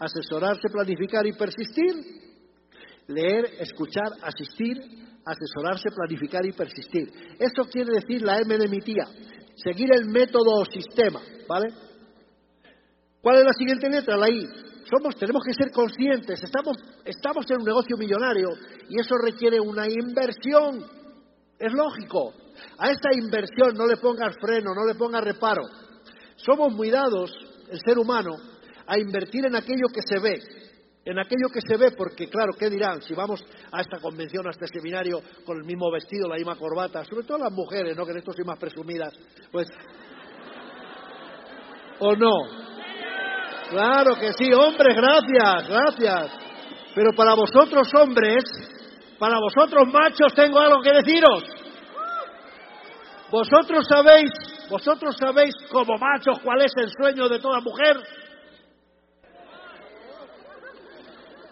[0.00, 1.94] asesorarse, planificar y persistir.
[3.06, 4.76] Leer, escuchar, asistir,
[5.24, 7.12] asesorarse, planificar y persistir.
[7.38, 9.06] Esto quiere decir la MNMITIA,
[9.54, 11.68] seguir el método o sistema, ¿vale?
[13.20, 14.16] ¿Cuál es la siguiente letra?
[14.16, 14.73] La I.
[14.90, 18.50] Somos, tenemos que ser conscientes, estamos, estamos en un negocio millonario
[18.88, 20.84] y eso requiere una inversión.
[21.58, 22.34] Es lógico.
[22.78, 25.62] A esta inversión no le pongas freno, no le pongas reparo.
[26.36, 27.30] Somos muy dados,
[27.70, 28.36] el ser humano,
[28.86, 30.42] a invertir en aquello que se ve,
[31.04, 33.00] en aquello que se ve, porque claro, ¿qué dirán?
[33.02, 33.42] Si vamos
[33.72, 37.38] a esta convención, a este seminario, con el mismo vestido, la misma corbata, sobre todo
[37.38, 38.04] las mujeres, ¿no?
[38.04, 39.14] Que en esto soy más presumidas,
[39.50, 39.68] pues...
[42.00, 42.63] ¿O no?
[43.70, 46.30] Claro que sí, hombres, gracias, gracias.
[46.94, 48.44] Pero para vosotros hombres,
[49.18, 51.44] para vosotros machos, tengo algo que deciros.
[53.30, 54.30] Vosotros sabéis,
[54.70, 57.96] vosotros sabéis como machos cuál es el sueño de toda mujer.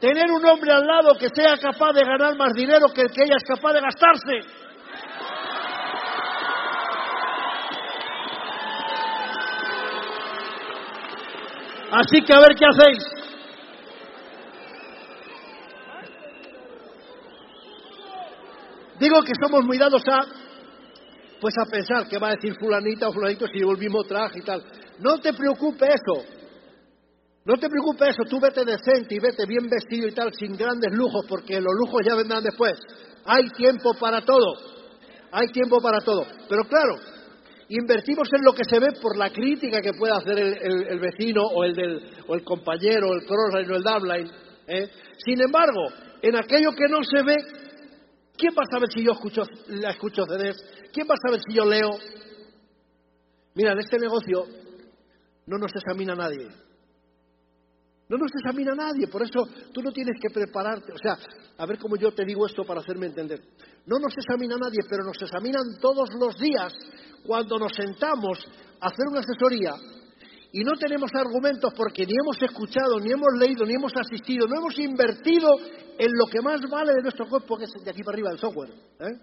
[0.00, 3.24] Tener un hombre al lado que sea capaz de ganar más dinero que el que
[3.24, 4.61] ella es capaz de gastarse.
[11.92, 13.04] Así que a ver qué hacéis.
[18.98, 20.20] Digo que somos muy dados a,
[21.38, 24.38] pues a pensar qué va a decir fulanita o fulanito si llevo el mismo traje
[24.38, 24.64] y tal.
[25.00, 26.24] No te preocupe eso.
[27.44, 28.22] No te preocupe eso.
[28.24, 32.00] Tú vete decente y vete bien vestido y tal, sin grandes lujos, porque los lujos
[32.08, 32.78] ya vendrán después.
[33.26, 34.54] Hay tiempo para todo.
[35.30, 36.24] Hay tiempo para todo.
[36.48, 36.94] Pero claro,
[37.74, 41.64] Invertimos en lo que se ve por la crítica que pueda hacer el, vecino o
[41.64, 44.30] el, del, o el compañero, o el crossline o el downline.
[44.66, 44.90] ¿eh?
[45.16, 45.86] Sin embargo,
[46.20, 47.34] en aquello que no se ve,
[48.36, 50.62] ¿quién va a saber si yo escucho, la escucho CDs?
[50.92, 51.92] ¿Quién va a saber si yo leo?
[53.54, 54.44] Mira, en este negocio
[55.46, 56.48] no nos examina nadie.
[58.12, 59.40] No nos examina nadie, por eso
[59.72, 60.92] tú no tienes que prepararte.
[60.92, 61.16] O sea,
[61.56, 63.40] a ver cómo yo te digo esto para hacerme entender.
[63.86, 66.74] No nos examina nadie, pero nos examinan todos los días
[67.24, 68.38] cuando nos sentamos
[68.80, 69.72] a hacer una asesoría
[70.52, 74.58] y no tenemos argumentos porque ni hemos escuchado, ni hemos leído, ni hemos asistido, no
[74.58, 75.48] hemos invertido
[75.98, 78.38] en lo que más vale de nuestro cuerpo, que es de aquí para arriba el
[78.38, 78.74] software.
[79.00, 79.16] ¿eh?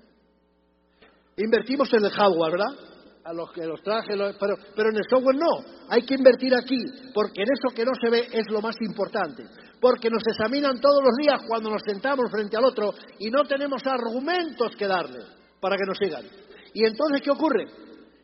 [1.37, 2.88] Invertimos en el hardware, ¿verdad?
[3.29, 5.61] A los que los traje, pero, pero en el software no.
[5.89, 6.81] Hay que invertir aquí,
[7.13, 9.43] porque en eso que no se ve es lo más importante.
[9.79, 13.85] Porque nos examinan todos los días cuando nos sentamos frente al otro y no tenemos
[13.85, 15.19] argumentos que darle
[15.61, 16.25] para que nos sigan.
[16.73, 17.67] Y entonces, ¿qué ocurre?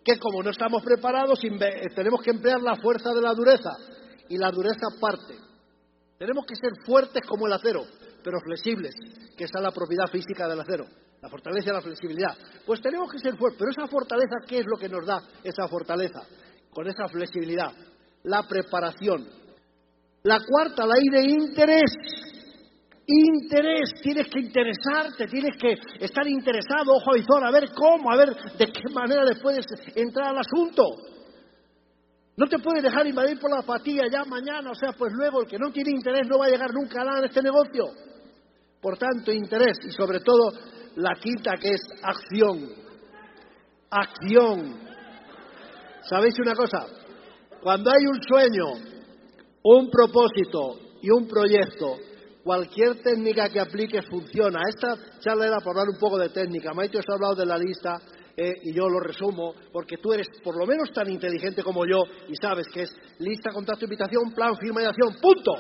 [0.04, 3.72] Que como no estamos preparados, tenemos que emplear la fuerza de la dureza.
[4.28, 5.36] Y la dureza parte.
[6.18, 7.86] Tenemos que ser fuertes como el acero,
[8.24, 8.96] pero flexibles,
[9.38, 10.86] que es la propiedad física del acero
[11.26, 12.38] la fortaleza y la flexibilidad.
[12.68, 13.58] Pues tenemos que ser fuertes.
[13.58, 16.22] Pero esa fortaleza, ¿qué es lo que nos da esa fortaleza?
[16.70, 17.72] Con esa flexibilidad.
[18.24, 19.28] La preparación.
[20.22, 21.92] La cuarta, la I de interés.
[23.08, 28.30] Interés, tienes que interesarte, tienes que estar interesado, ojo a a ver cómo, a ver
[28.58, 30.84] de qué manera le puedes entrar al asunto.
[32.38, 35.48] No te puedes dejar invadir por la apatía ya mañana, o sea, pues luego el
[35.48, 37.86] que no tiene interés no va a llegar nunca a nada en este negocio.
[38.82, 40.52] Por tanto, interés y sobre todo
[40.96, 42.70] la quinta que es acción.
[43.90, 44.80] Acción.
[46.04, 46.86] ¿Sabéis una cosa?
[47.62, 48.96] Cuando hay un sueño,
[49.64, 51.98] un propósito y un proyecto,
[52.44, 54.60] cualquier técnica que apliques funciona.
[54.70, 56.74] Esta charla era por hablar un poco de técnica.
[56.74, 57.98] Maite os ha hablado de la lista
[58.38, 62.04] eh, y yo lo resumo porque tú eres por lo menos tan inteligente como yo
[62.28, 65.16] y sabes que es lista, contacto, invitación, plan, firma y acción.
[65.22, 65.54] ¡Punto!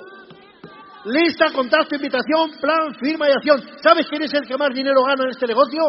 [1.05, 3.61] Lista, contacto, invitación, plan, firma y acción.
[3.83, 5.81] ¿Sabes quién es el que más dinero gana en este negocio?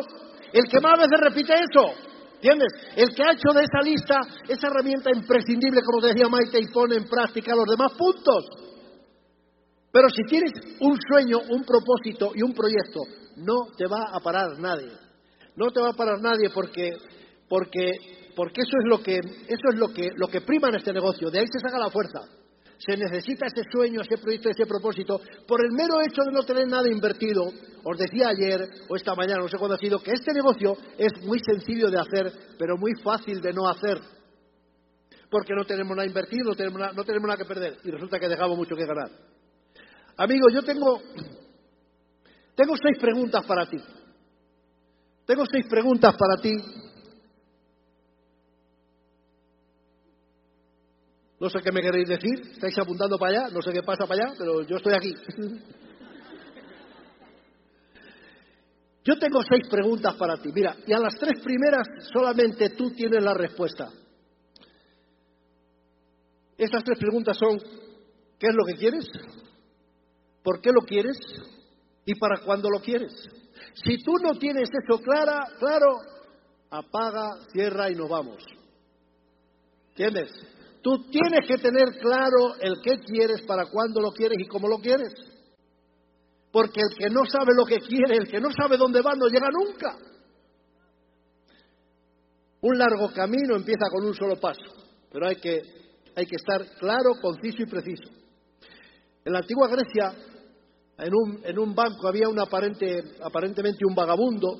[0.52, 1.94] El que más veces repite eso.
[2.35, 2.68] ¿Entiendes?
[2.94, 6.96] El que ha hecho de esa lista esa herramienta imprescindible, como decía Maite, y pone
[6.96, 8.44] en práctica los demás puntos.
[9.90, 13.00] Pero si tienes un sueño, un propósito y un proyecto,
[13.37, 14.92] no te va a parar nadie.
[15.57, 16.90] No te va a parar nadie porque,
[17.48, 17.90] porque,
[18.37, 21.31] porque eso es lo que, eso es lo que, lo que prima en este negocio.
[21.31, 22.20] De ahí se saca la fuerza
[22.79, 26.69] se necesita ese sueño, ese proyecto, ese propósito, por el mero hecho de no tener
[26.69, 27.51] nada invertido.
[27.85, 31.12] Os decía ayer o esta mañana, no sé cuándo ha sido, que este negocio es
[31.25, 33.99] muy sencillo de hacer, pero muy fácil de no hacer.
[35.31, 38.19] Porque no tenemos nada invertido, no tenemos nada, no tenemos nada que perder y resulta
[38.19, 39.11] que dejamos mucho que ganar.
[40.19, 41.01] Amigo, yo tengo,
[42.55, 43.79] tengo seis preguntas para ti.
[45.27, 46.53] Tengo seis preguntas para ti
[51.38, 54.25] No sé qué me queréis decir, estáis apuntando para allá, no sé qué pasa para
[54.25, 55.14] allá, pero yo estoy aquí.
[59.05, 60.51] Yo tengo seis preguntas para ti.
[60.53, 63.88] Mira, y a las tres primeras solamente tú tienes la respuesta.
[66.59, 67.59] Estas tres preguntas son,
[68.38, 69.09] ¿qué es lo que quieres?
[70.42, 71.18] ¿Por qué lo quieres?
[72.07, 73.12] y para cuándo lo quieres.
[73.85, 75.99] Si tú no tienes eso clara, claro,
[76.70, 78.42] apaga, cierra y nos vamos.
[79.90, 80.31] ¿Entiendes?
[80.87, 84.79] Tú tienes que tener claro el qué quieres, para cuándo lo quieres y cómo lo
[84.79, 85.12] quieres.
[86.53, 89.27] Porque el que no sabe lo que quiere, el que no sabe dónde va, no
[89.27, 89.99] llega nunca.
[92.61, 94.62] Un largo camino empieza con un solo paso,
[95.11, 95.61] pero hay que,
[96.14, 98.09] hay que estar claro, conciso y preciso.
[99.25, 100.14] En la antigua Grecia,
[100.99, 104.57] en un, en un banco había un aparente, aparentemente un vagabundo.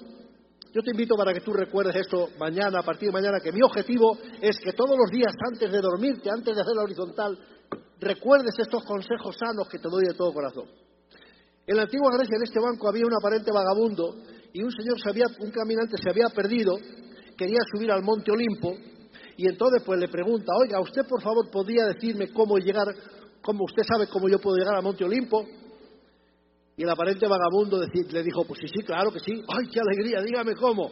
[0.77, 3.63] Yo te invito para que tú recuerdes esto mañana, a partir de mañana, que mi
[3.63, 7.39] objetivo es que todos los días antes de dormirte, antes de hacer la horizontal,
[7.99, 10.67] recuerdes estos consejos sanos que te doy de todo corazón.
[11.67, 14.17] En la antigua Grecia, en este banco, había un aparente vagabundo
[14.53, 16.77] y un señor se había, un caminante se había perdido,
[17.39, 18.77] quería subir al monte Olimpo
[19.39, 22.89] y entonces pues le pregunta, oiga, ¿usted por favor podría decirme cómo llegar,
[23.41, 25.43] cómo usted sabe cómo yo puedo llegar al monte Olimpo?
[26.77, 30.21] Y el aparente vagabundo le dijo, pues sí, sí, claro que sí, ay, qué alegría,
[30.21, 30.91] dígame cómo.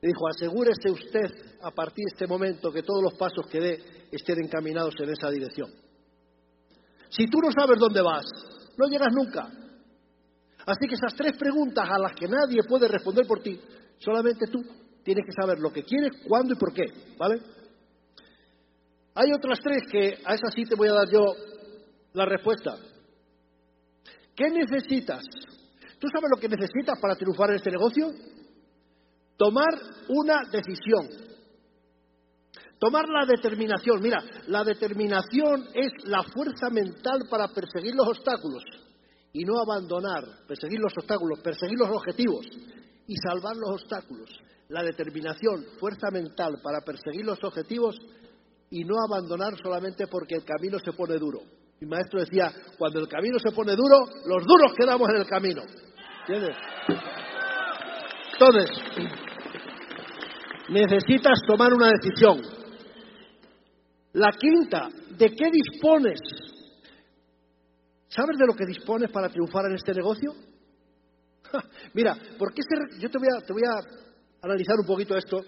[0.00, 3.78] Le dijo, asegúrese usted a partir de este momento que todos los pasos que dé
[4.12, 5.70] estén encaminados en esa dirección.
[7.08, 8.24] Si tú no sabes dónde vas,
[8.78, 9.50] no llegas nunca.
[10.66, 13.60] Así que esas tres preguntas a las que nadie puede responder por ti,
[13.98, 14.62] solamente tú
[15.02, 16.84] tienes que saber lo que quieres, cuándo y por qué,
[17.18, 17.40] ¿vale?
[19.14, 21.24] Hay otras tres que a esas sí te voy a dar yo
[22.12, 22.78] la respuesta.
[24.42, 25.22] ¿Qué necesitas?
[26.00, 28.10] ¿Tú sabes lo que necesitas para triunfar en este negocio?
[29.36, 29.72] Tomar
[30.08, 31.08] una decisión.
[32.76, 34.02] Tomar la determinación.
[34.02, 38.64] Mira, la determinación es la fuerza mental para perseguir los obstáculos
[39.32, 42.44] y no abandonar, perseguir los obstáculos, perseguir los objetivos
[43.06, 44.28] y salvar los obstáculos.
[44.70, 47.94] La determinación, fuerza mental para perseguir los objetivos
[48.70, 51.61] y no abandonar solamente porque el camino se pone duro.
[51.82, 55.62] Mi maestro decía, cuando el camino se pone duro, los duros quedamos en el camino.
[56.20, 56.56] ¿Entiendes?
[58.34, 58.70] Entonces,
[60.68, 62.40] necesitas tomar una decisión.
[64.12, 66.20] La quinta, ¿de qué dispones
[68.06, 70.34] ¿Sabes de lo que dispones para triunfar en este negocio?
[71.94, 73.80] Mira, ¿por qué se, yo te voy, a, te voy a
[74.42, 75.40] analizar un poquito esto.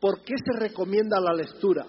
[0.00, 1.86] ¿Por qué se recomienda la lectura?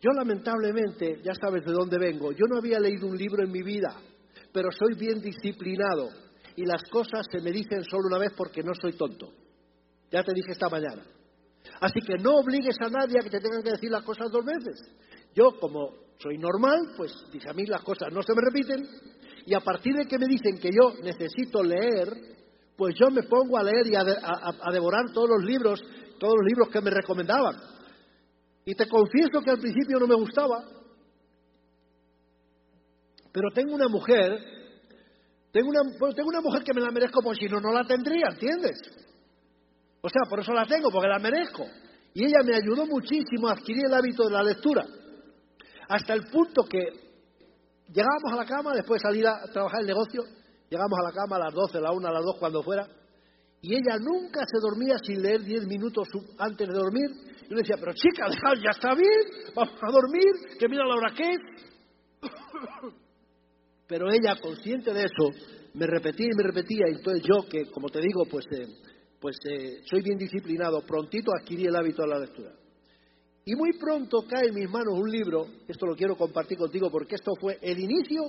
[0.00, 3.62] Yo lamentablemente, ya sabes de dónde vengo, yo no había leído un libro en mi
[3.62, 4.00] vida,
[4.52, 6.08] pero soy bien disciplinado
[6.56, 9.30] y las cosas se me dicen solo una vez porque no soy tonto.
[10.10, 11.02] Ya te dije esta mañana.
[11.80, 14.44] Así que no obligues a nadie a que te tengan que decir las cosas dos
[14.44, 14.90] veces.
[15.34, 18.86] Yo, como soy normal, pues dice a mí las cosas no se me repiten
[19.46, 22.08] y a partir de que me dicen que yo necesito leer,
[22.76, 24.04] pues yo me pongo a leer y a,
[24.72, 25.82] devorar todos los libros,
[26.18, 27.56] todos los libros que me recomendaban.
[28.70, 30.64] Y te confieso que al principio no me gustaba,
[33.32, 34.38] pero tengo una mujer,
[35.50, 35.80] tengo una,
[36.14, 38.80] tengo una mujer que me la merezco, porque si no, no la tendría, ¿entiendes?
[40.00, 41.66] O sea, por eso la tengo, porque la merezco.
[42.14, 44.86] Y ella me ayudó muchísimo a adquirir el hábito de la lectura.
[45.88, 46.78] Hasta el punto que
[47.88, 50.22] llegábamos a la cama, después de salir a trabajar el negocio,
[50.68, 52.86] llegamos a la cama a las 12, a la 1, a las 2, cuando fuera,
[53.62, 56.06] y ella nunca se dormía sin leer 10 minutos
[56.38, 57.29] antes de dormir.
[57.50, 58.28] Yo le decía, pero chica,
[58.62, 61.40] ya está bien, vamos a dormir, que mira la hora que es.
[63.88, 65.36] Pero ella, consciente de eso,
[65.74, 68.68] me repetía y me repetía, y entonces yo, que como te digo, pues, eh,
[69.18, 72.52] pues eh, soy bien disciplinado, prontito adquirí el hábito de la lectura.
[73.44, 77.16] Y muy pronto cae en mis manos un libro, esto lo quiero compartir contigo porque
[77.16, 78.22] esto fue el inicio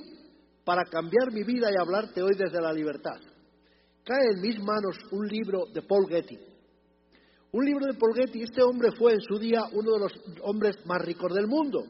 [0.65, 3.19] para cambiar mi vida y hablarte hoy desde la libertad.
[4.03, 6.50] Cae en mis manos un libro de Paul Getty.
[7.53, 10.85] Un libro de Paul Getty, este hombre fue en su día uno de los hombres
[10.85, 11.83] más ricos del mundo.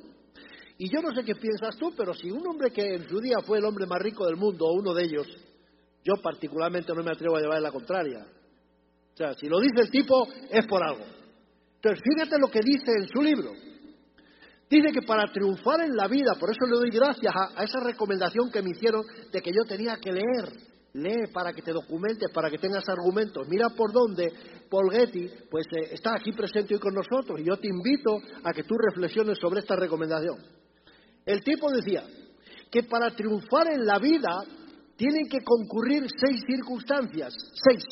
[0.77, 3.37] Y yo no sé qué piensas tú, pero si un hombre que en su día
[3.45, 5.27] fue el hombre más rico del mundo, o uno de ellos,
[6.03, 8.25] yo particularmente no me atrevo a llevar la contraria.
[9.13, 11.05] O sea, si lo dice el tipo, es por algo.
[11.75, 13.51] Entonces, fíjate lo que dice en su libro.
[14.67, 18.49] Dice que para triunfar en la vida, por eso le doy gracias a, esa recomendación
[18.49, 20.70] que me hicieron de que yo tenía que leer.
[20.93, 23.47] Lee para que te documentes, para que tengas argumentos.
[23.47, 24.31] Mira por dónde
[24.69, 28.51] Paul Getty pues, eh, está aquí presente hoy con nosotros y yo te invito a
[28.51, 30.37] que tú reflexiones sobre esta recomendación.
[31.25, 32.03] El tipo decía
[32.69, 34.43] que para triunfar en la vida
[34.95, 37.33] tienen que concurrir seis circunstancias.
[37.53, 37.83] Seis.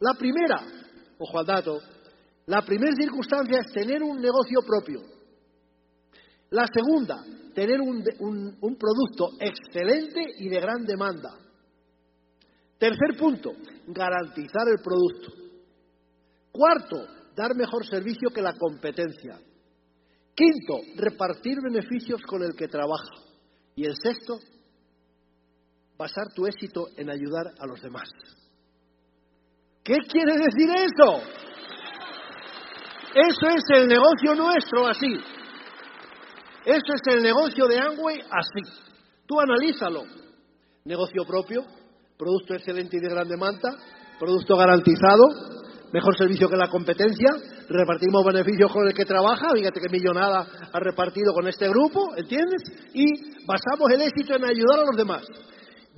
[0.00, 0.62] La primera,
[1.18, 1.80] ojo al dato,
[2.46, 5.02] la primera circunstancia es tener un negocio propio.
[6.50, 7.22] La segunda,
[7.54, 8.02] tener un,
[8.78, 11.30] producto excelente y de gran demanda.
[12.78, 13.52] Tercer punto,
[13.88, 15.32] garantizar el producto.
[16.52, 16.96] Cuarto,
[17.34, 19.40] dar mejor servicio que la competencia.
[20.34, 23.10] Quinto, repartir beneficios con el que trabaja.
[23.74, 24.38] Y el sexto,
[25.96, 28.08] basar tu éxito en ayudar a los demás.
[29.82, 31.22] ¿Qué quiere decir eso?
[33.14, 35.14] Eso es el negocio nuestro así.
[36.64, 38.86] Eso es el negocio de Amway así.
[39.26, 40.04] Tú analízalo.
[40.84, 41.64] Negocio propio,
[42.18, 43.70] producto excelente y de gran demanda,
[44.18, 45.22] producto garantizado,
[45.92, 47.30] mejor servicio que la competencia,
[47.68, 52.62] repartimos beneficios con el que trabaja, fíjate qué millonada ha repartido con este grupo, ¿entiendes?
[52.92, 53.06] Y
[53.46, 55.22] basamos el éxito en ayudar a los demás.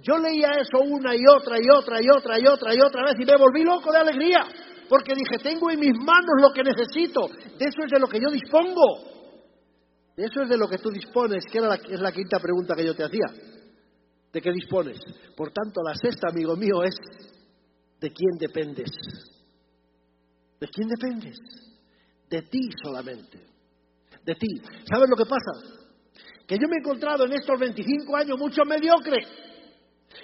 [0.02, 3.14] Yo leía eso una y otra y otra y otra y otra y otra vez
[3.18, 4.44] y me volví loco de alegría,
[4.90, 8.20] porque dije, tengo en mis manos lo que necesito, de eso es de lo que
[8.20, 9.08] yo dispongo.
[10.16, 12.74] De eso es de lo que tú dispones, que era la, es la quinta pregunta
[12.76, 13.59] que yo te hacía.
[14.32, 14.98] ¿De qué dispones?
[15.36, 16.94] Por tanto, la sexta, amigo mío, es
[18.00, 18.90] ¿de quién dependes?
[20.60, 21.36] ¿De quién dependes?
[22.28, 23.38] De ti solamente.
[24.24, 24.60] De ti.
[24.90, 25.80] ¿Sabes lo que pasa?
[26.46, 29.26] Que yo me he encontrado en estos 25 años muchos mediocres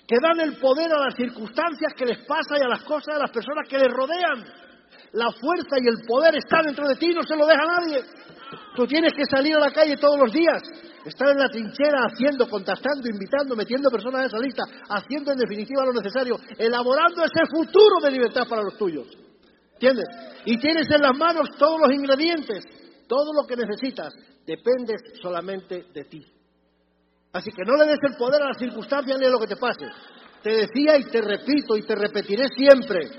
[0.07, 3.22] que dan el poder a las circunstancias que les pasa y a las cosas de
[3.22, 4.44] las personas que les rodean.
[5.12, 8.04] La fuerza y el poder está dentro de ti, no se lo deja nadie.
[8.76, 10.62] Tú tienes que salir a la calle todos los días,
[11.09, 15.84] estar en la trinchera haciendo, contactando, invitando, metiendo personas en esa lista, haciendo en definitiva
[15.84, 19.07] lo necesario, elaborando ese futuro de libertad para los tuyos.
[19.74, 20.07] ¿Entiendes?
[20.46, 22.64] Y tienes en las manos todos los ingredientes,
[23.07, 24.14] todo lo que necesitas,
[24.46, 26.26] depende solamente de ti.
[27.32, 29.57] Así que no le des el poder a las circunstancias ni a lo que te
[29.57, 29.86] pase.
[30.42, 33.11] Te decía y te repito y te repetiré siempre,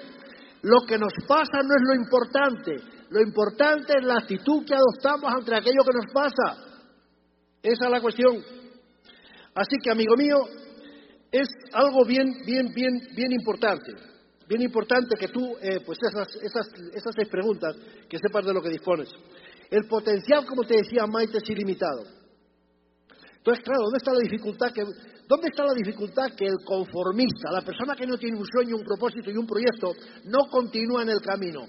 [0.64, 2.76] lo que nos pasa no es lo importante,
[3.10, 6.67] lo importante es la actitud que adoptamos ante aquello que nos pasa.
[7.68, 8.42] Esa es la cuestión.
[9.54, 10.38] Así que, amigo mío,
[11.30, 13.92] es algo bien, bien, bien, bien importante.
[14.48, 17.76] Bien importante que tú, eh, pues esas, esas, esas seis preguntas,
[18.08, 19.10] que sepas de lo que dispones.
[19.70, 22.06] El potencial, como te decía Maite, es ilimitado.
[23.36, 24.84] Entonces, claro, ¿dónde está la dificultad que,
[25.28, 28.86] ¿Dónde está la dificultad que el conformista, la persona que no tiene un sueño, un
[28.86, 29.92] propósito y un proyecto,
[30.24, 31.68] no continúa en el camino?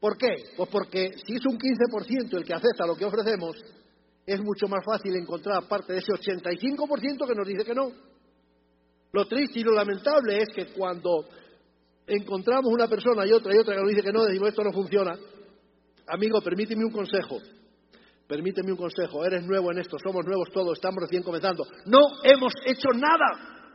[0.00, 0.34] ¿Por qué?
[0.56, 3.56] Pues porque si es un 15% el que acepta lo que ofrecemos,
[4.26, 7.92] es mucho más fácil encontrar parte de ese 85% que nos dice que no.
[9.12, 11.26] Lo triste y lo lamentable es que cuando
[12.06, 14.72] encontramos una persona y otra y otra que nos dice que no, decimos esto no
[14.72, 15.16] funciona.
[16.06, 17.38] Amigo, permíteme un consejo.
[18.26, 21.66] Permíteme un consejo, eres nuevo en esto, somos nuevos todos, estamos recién comenzando.
[21.84, 23.70] No hemos hecho nada.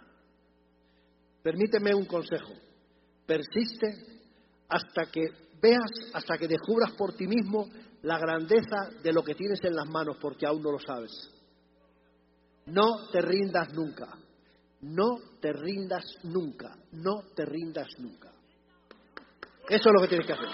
[1.43, 2.53] Permíteme un consejo.
[3.27, 3.87] Persiste
[4.67, 5.27] hasta que
[5.61, 7.69] veas, hasta que descubras por ti mismo
[8.03, 11.11] la grandeza de lo que tienes en las manos, porque aún no lo sabes.
[12.65, 14.17] No te rindas nunca.
[14.81, 16.77] No te rindas nunca.
[16.91, 18.31] No te rindas nunca.
[19.67, 20.49] Eso es lo que tienes que hacer.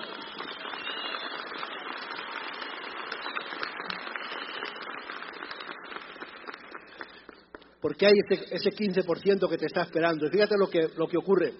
[7.85, 10.25] porque hay ese, 15% que te está esperando.
[10.25, 11.53] Y fíjate lo que, lo que ocurre.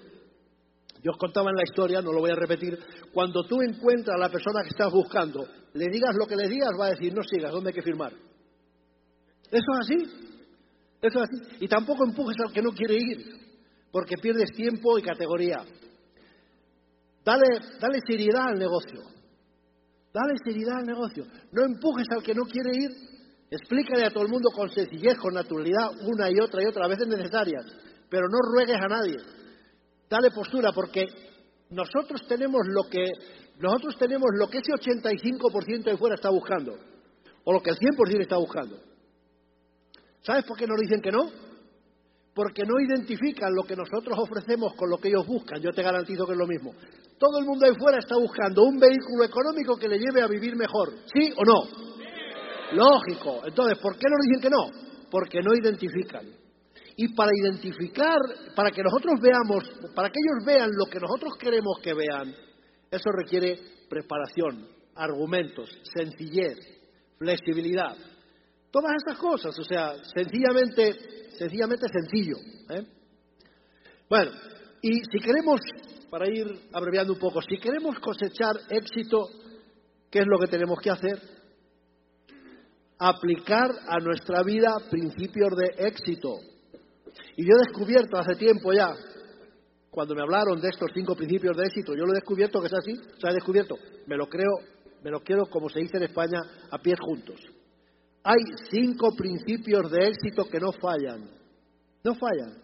[1.04, 2.80] Yo os contaba en la historia, no lo voy a repetir,
[3.14, 6.72] cuando tú encuentras a la persona que estás buscando, le digas lo que le digas,
[6.80, 8.12] va a decir, no sigas, ¿dónde hay que firmar?
[9.52, 9.96] Eso es así.
[11.02, 11.58] Eso es así.
[11.60, 13.18] Y tampoco empujes al que no quiere ir,
[13.92, 15.64] porque pierdes tiempo y categoría.
[17.24, 19.02] Dale, dale seriedad al negocio.
[20.12, 21.26] Dale seriedad al negocio.
[21.52, 23.16] No empujes al que no quiere ir
[23.50, 26.90] Explícale a todo el mundo con sencillez, con naturalidad, una y otra y otra, a
[26.90, 27.64] veces necesarias,
[28.10, 29.18] pero no ruegues a nadie.
[30.10, 31.06] Dale postura, porque
[31.70, 33.06] nosotros tenemos lo que
[33.60, 36.78] nosotros tenemos lo que ese 85% de fuera está buscando,
[37.44, 38.78] o lo que el 100% está buscando.
[40.22, 41.30] ¿Sabes por qué nos dicen que no?
[42.34, 45.62] Porque no identifican lo que nosotros ofrecemos con lo que ellos buscan.
[45.62, 46.74] Yo te garantizo que es lo mismo.
[47.18, 50.56] Todo el mundo ahí fuera está buscando un vehículo económico que le lleve a vivir
[50.56, 50.92] mejor.
[51.14, 51.64] ¿Sí o no?
[52.74, 53.42] Lógico.
[53.46, 54.66] Entonces, ¿por qué nos dicen que no?
[55.10, 56.26] Porque no identifican.
[56.98, 58.18] Y para identificar,
[58.56, 62.34] para que nosotros veamos, para que ellos vean lo que nosotros queremos que vean,
[62.92, 63.60] eso requiere
[63.90, 66.58] preparación, argumentos, sencillez,
[67.18, 67.96] flexibilidad.
[68.72, 72.38] Todas esas cosas, o sea, sencillamente, sencillamente sencillo.
[72.70, 72.86] ¿eh?
[74.10, 74.32] Bueno,
[74.82, 75.62] y si queremos,
[76.10, 79.30] para ir abreviando un poco, si queremos cosechar éxito,
[80.10, 81.36] ¿qué es lo que tenemos que hacer?
[82.98, 86.40] aplicar a nuestra vida principios de éxito.
[87.36, 88.94] Y yo he descubierto hace tiempo ya,
[89.96, 92.74] cuando me hablaron de estos cinco principios de éxito, yo lo he descubierto que es
[92.74, 94.52] así, o sea, he descubierto, me lo creo,
[95.02, 96.38] me lo quiero, como se dice en España,
[96.70, 97.40] a pies juntos.
[98.22, 101.30] Hay cinco principios de éxito que no fallan,
[102.04, 102.62] no fallan.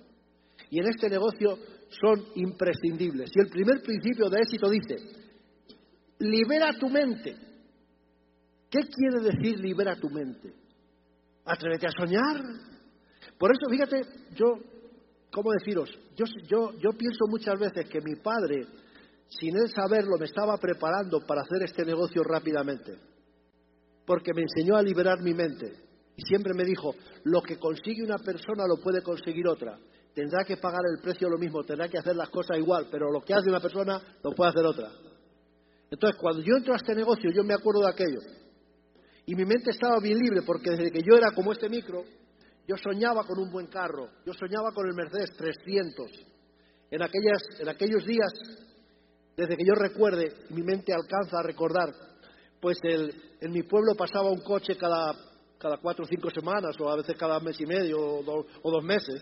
[0.70, 1.58] Y en este negocio
[2.02, 3.32] son imprescindibles.
[3.34, 4.98] Y el primer principio de éxito dice,
[6.20, 7.34] libera tu mente.
[8.70, 10.54] ¿Qué quiere decir libera tu mente?
[11.46, 12.42] Atrévete a soñar.
[13.38, 14.02] Por eso, fíjate,
[14.36, 14.81] yo
[15.32, 15.90] ¿cómo deciros?
[16.16, 18.66] Yo, yo, yo pienso muchas veces que mi padre,
[19.30, 22.98] sin él saberlo, me estaba preparando para hacer este negocio rápidamente,
[24.06, 25.72] porque me enseñó a liberar mi mente.
[26.16, 29.80] Y siempre me dijo, lo que consigue una persona lo puede conseguir otra.
[30.14, 33.22] Tendrá que pagar el precio lo mismo, tendrá que hacer las cosas igual, pero lo
[33.22, 34.92] que hace una persona lo puede hacer otra.
[35.90, 38.20] Entonces, cuando yo entro a este negocio, yo me acuerdo de aquello.
[39.26, 42.04] Y mi mente estaba bien libre, porque desde que yo era como este micro,
[42.68, 46.08] yo soñaba con un buen carro, yo soñaba con el Mercedes 300.
[46.92, 48.32] En, aquellas, en aquellos días,
[49.36, 51.90] desde que yo recuerde, mi mente alcanza a recordar,
[52.60, 55.16] pues en mi pueblo pasaba un coche cada,
[55.58, 58.84] cada cuatro o cinco semanas, o a veces cada mes y medio, o, o dos
[58.84, 59.22] meses.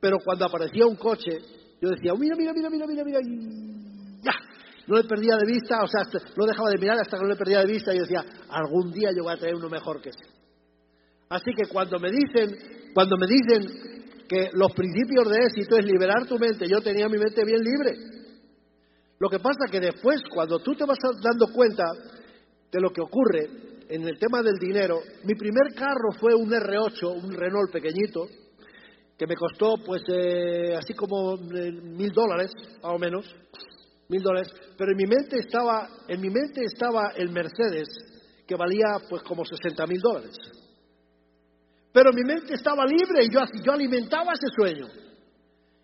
[0.00, 1.38] Pero cuando aparecía un coche,
[1.80, 4.32] yo decía, mira, mira, mira, mira, mira, mira, y ya,
[4.86, 6.02] no le perdía de vista, o sea,
[6.36, 9.10] no dejaba de mirar hasta que no le perdía de vista y decía, algún día
[9.16, 10.41] yo voy a traer uno mejor que ese.
[11.32, 16.26] Así que cuando me dicen, cuando me dicen que los principios de éxito es liberar
[16.26, 17.96] tu mente, yo tenía mi mente bien libre.
[19.18, 21.84] Lo que pasa que después, cuando tú te vas dando cuenta
[22.70, 23.48] de lo que ocurre
[23.88, 28.26] en el tema del dinero, mi primer carro fue un R8, un Renault pequeñito,
[29.16, 32.52] que me costó pues eh, así como eh, mil dólares,
[32.82, 33.24] más o menos
[34.10, 37.88] mil dólares, pero en mi mente estaba, en mi mente estaba el Mercedes,
[38.46, 40.36] que valía pues como 60 mil dólares.
[41.92, 44.88] Pero mi mente estaba libre y yo, yo alimentaba ese sueño.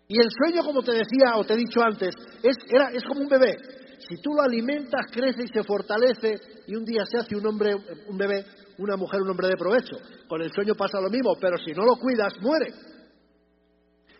[0.07, 3.21] Y el sueño, como te decía o te he dicho antes, es, era, es como
[3.21, 3.55] un bebé.
[3.99, 6.35] Si tú lo alimentas, crece y se fortalece
[6.65, 7.75] y un día se hace un hombre,
[8.07, 8.43] un bebé,
[8.79, 9.97] una mujer, un hombre de provecho.
[10.27, 12.73] Con el sueño pasa lo mismo, pero si no lo cuidas, muere.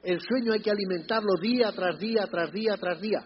[0.04, 3.24] El sueño hay que alimentarlo día tras día, tras día, tras día.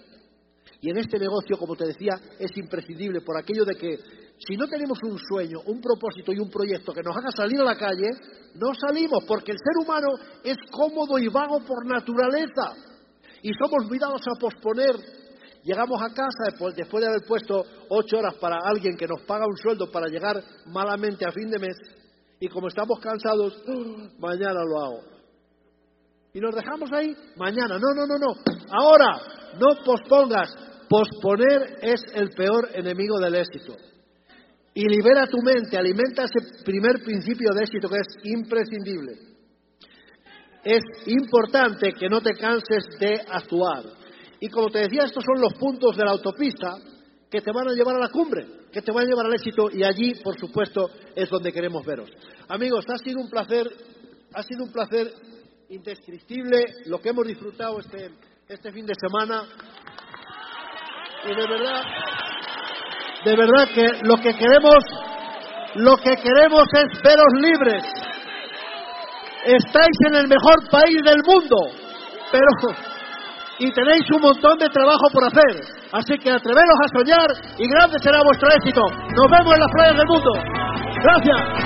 [0.80, 3.97] Y en este negocio, como te decía, es imprescindible por aquello de que
[4.46, 7.66] si no tenemos un sueño, un propósito y un proyecto que nos haga salir a
[7.66, 8.10] la calle,
[8.56, 10.08] no salimos, porque el ser humano
[10.44, 12.76] es cómodo y vago por naturaleza.
[13.41, 14.96] Y somos cuidados a posponer.
[15.64, 19.56] Llegamos a casa después, de haber puesto ocho horas para alguien que nos paga un
[19.56, 21.78] sueldo para llegar malamente a fin de mes,
[22.39, 23.64] y como estamos cansados,
[24.20, 25.00] mañana lo hago.
[26.34, 28.34] Y nos dejamos ahí, mañana, no, no, no, no,
[28.72, 29.22] ahora,
[29.58, 30.50] no pospongas,
[30.94, 33.76] Posponer es el peor enemigo del éxito.
[34.76, 39.13] Y libera tu mente, alimenta ese primer principio de éxito que es imprescindible.
[40.63, 43.84] Es importante que no te canses de actuar.
[44.39, 46.76] Y como te decía, estos son los puntos de la autopista
[47.30, 49.69] que te van a llevar a la cumbre, que te van a llevar al éxito
[49.71, 52.09] y allí, por supuesto, es donde queremos veros.
[52.47, 53.69] Amigos, ha sido un placer,
[54.34, 55.13] ha sido un placer
[55.69, 58.11] indescriptible lo que hemos disfrutado este,
[58.47, 59.43] este fin de semana.
[61.26, 61.84] Y de verdad,
[63.26, 64.84] de verdad que lo que queremos,
[65.76, 67.84] lo que queremos es veros libres.
[69.45, 71.55] Estáis en el mejor país del mundo,
[72.32, 72.74] pero
[73.59, 75.61] y tenéis un montón de trabajo por hacer.
[75.91, 78.82] Así que atreveros a soñar y grande será vuestro éxito.
[78.82, 80.32] Nos vemos en las playas del mundo.
[81.03, 81.62] Gracias.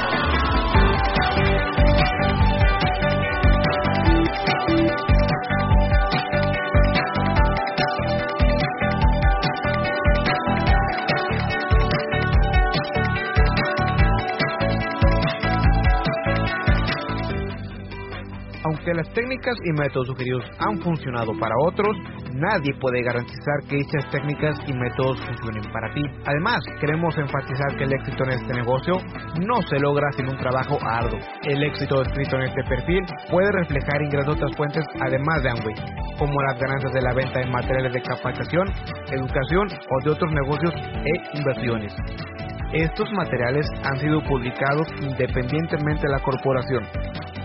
[18.88, 21.94] Aunque las técnicas y métodos sugeridos han funcionado para otros,
[22.32, 26.04] nadie puede garantizar que dichas técnicas y métodos funcionen para ti.
[26.26, 28.94] Además, queremos enfatizar que el éxito en este negocio
[29.46, 31.20] no se logra sin un trabajo arduo.
[31.44, 35.76] El éxito descrito en este perfil puede reflejar ingresos de otras fuentes además de Amway,
[36.18, 38.68] como las ganancias de la venta de materiales de capacitación,
[39.12, 40.74] educación o de otros negocios
[41.04, 41.94] e inversiones.
[42.72, 46.84] Estos materiales han sido publicados independientemente de la corporación,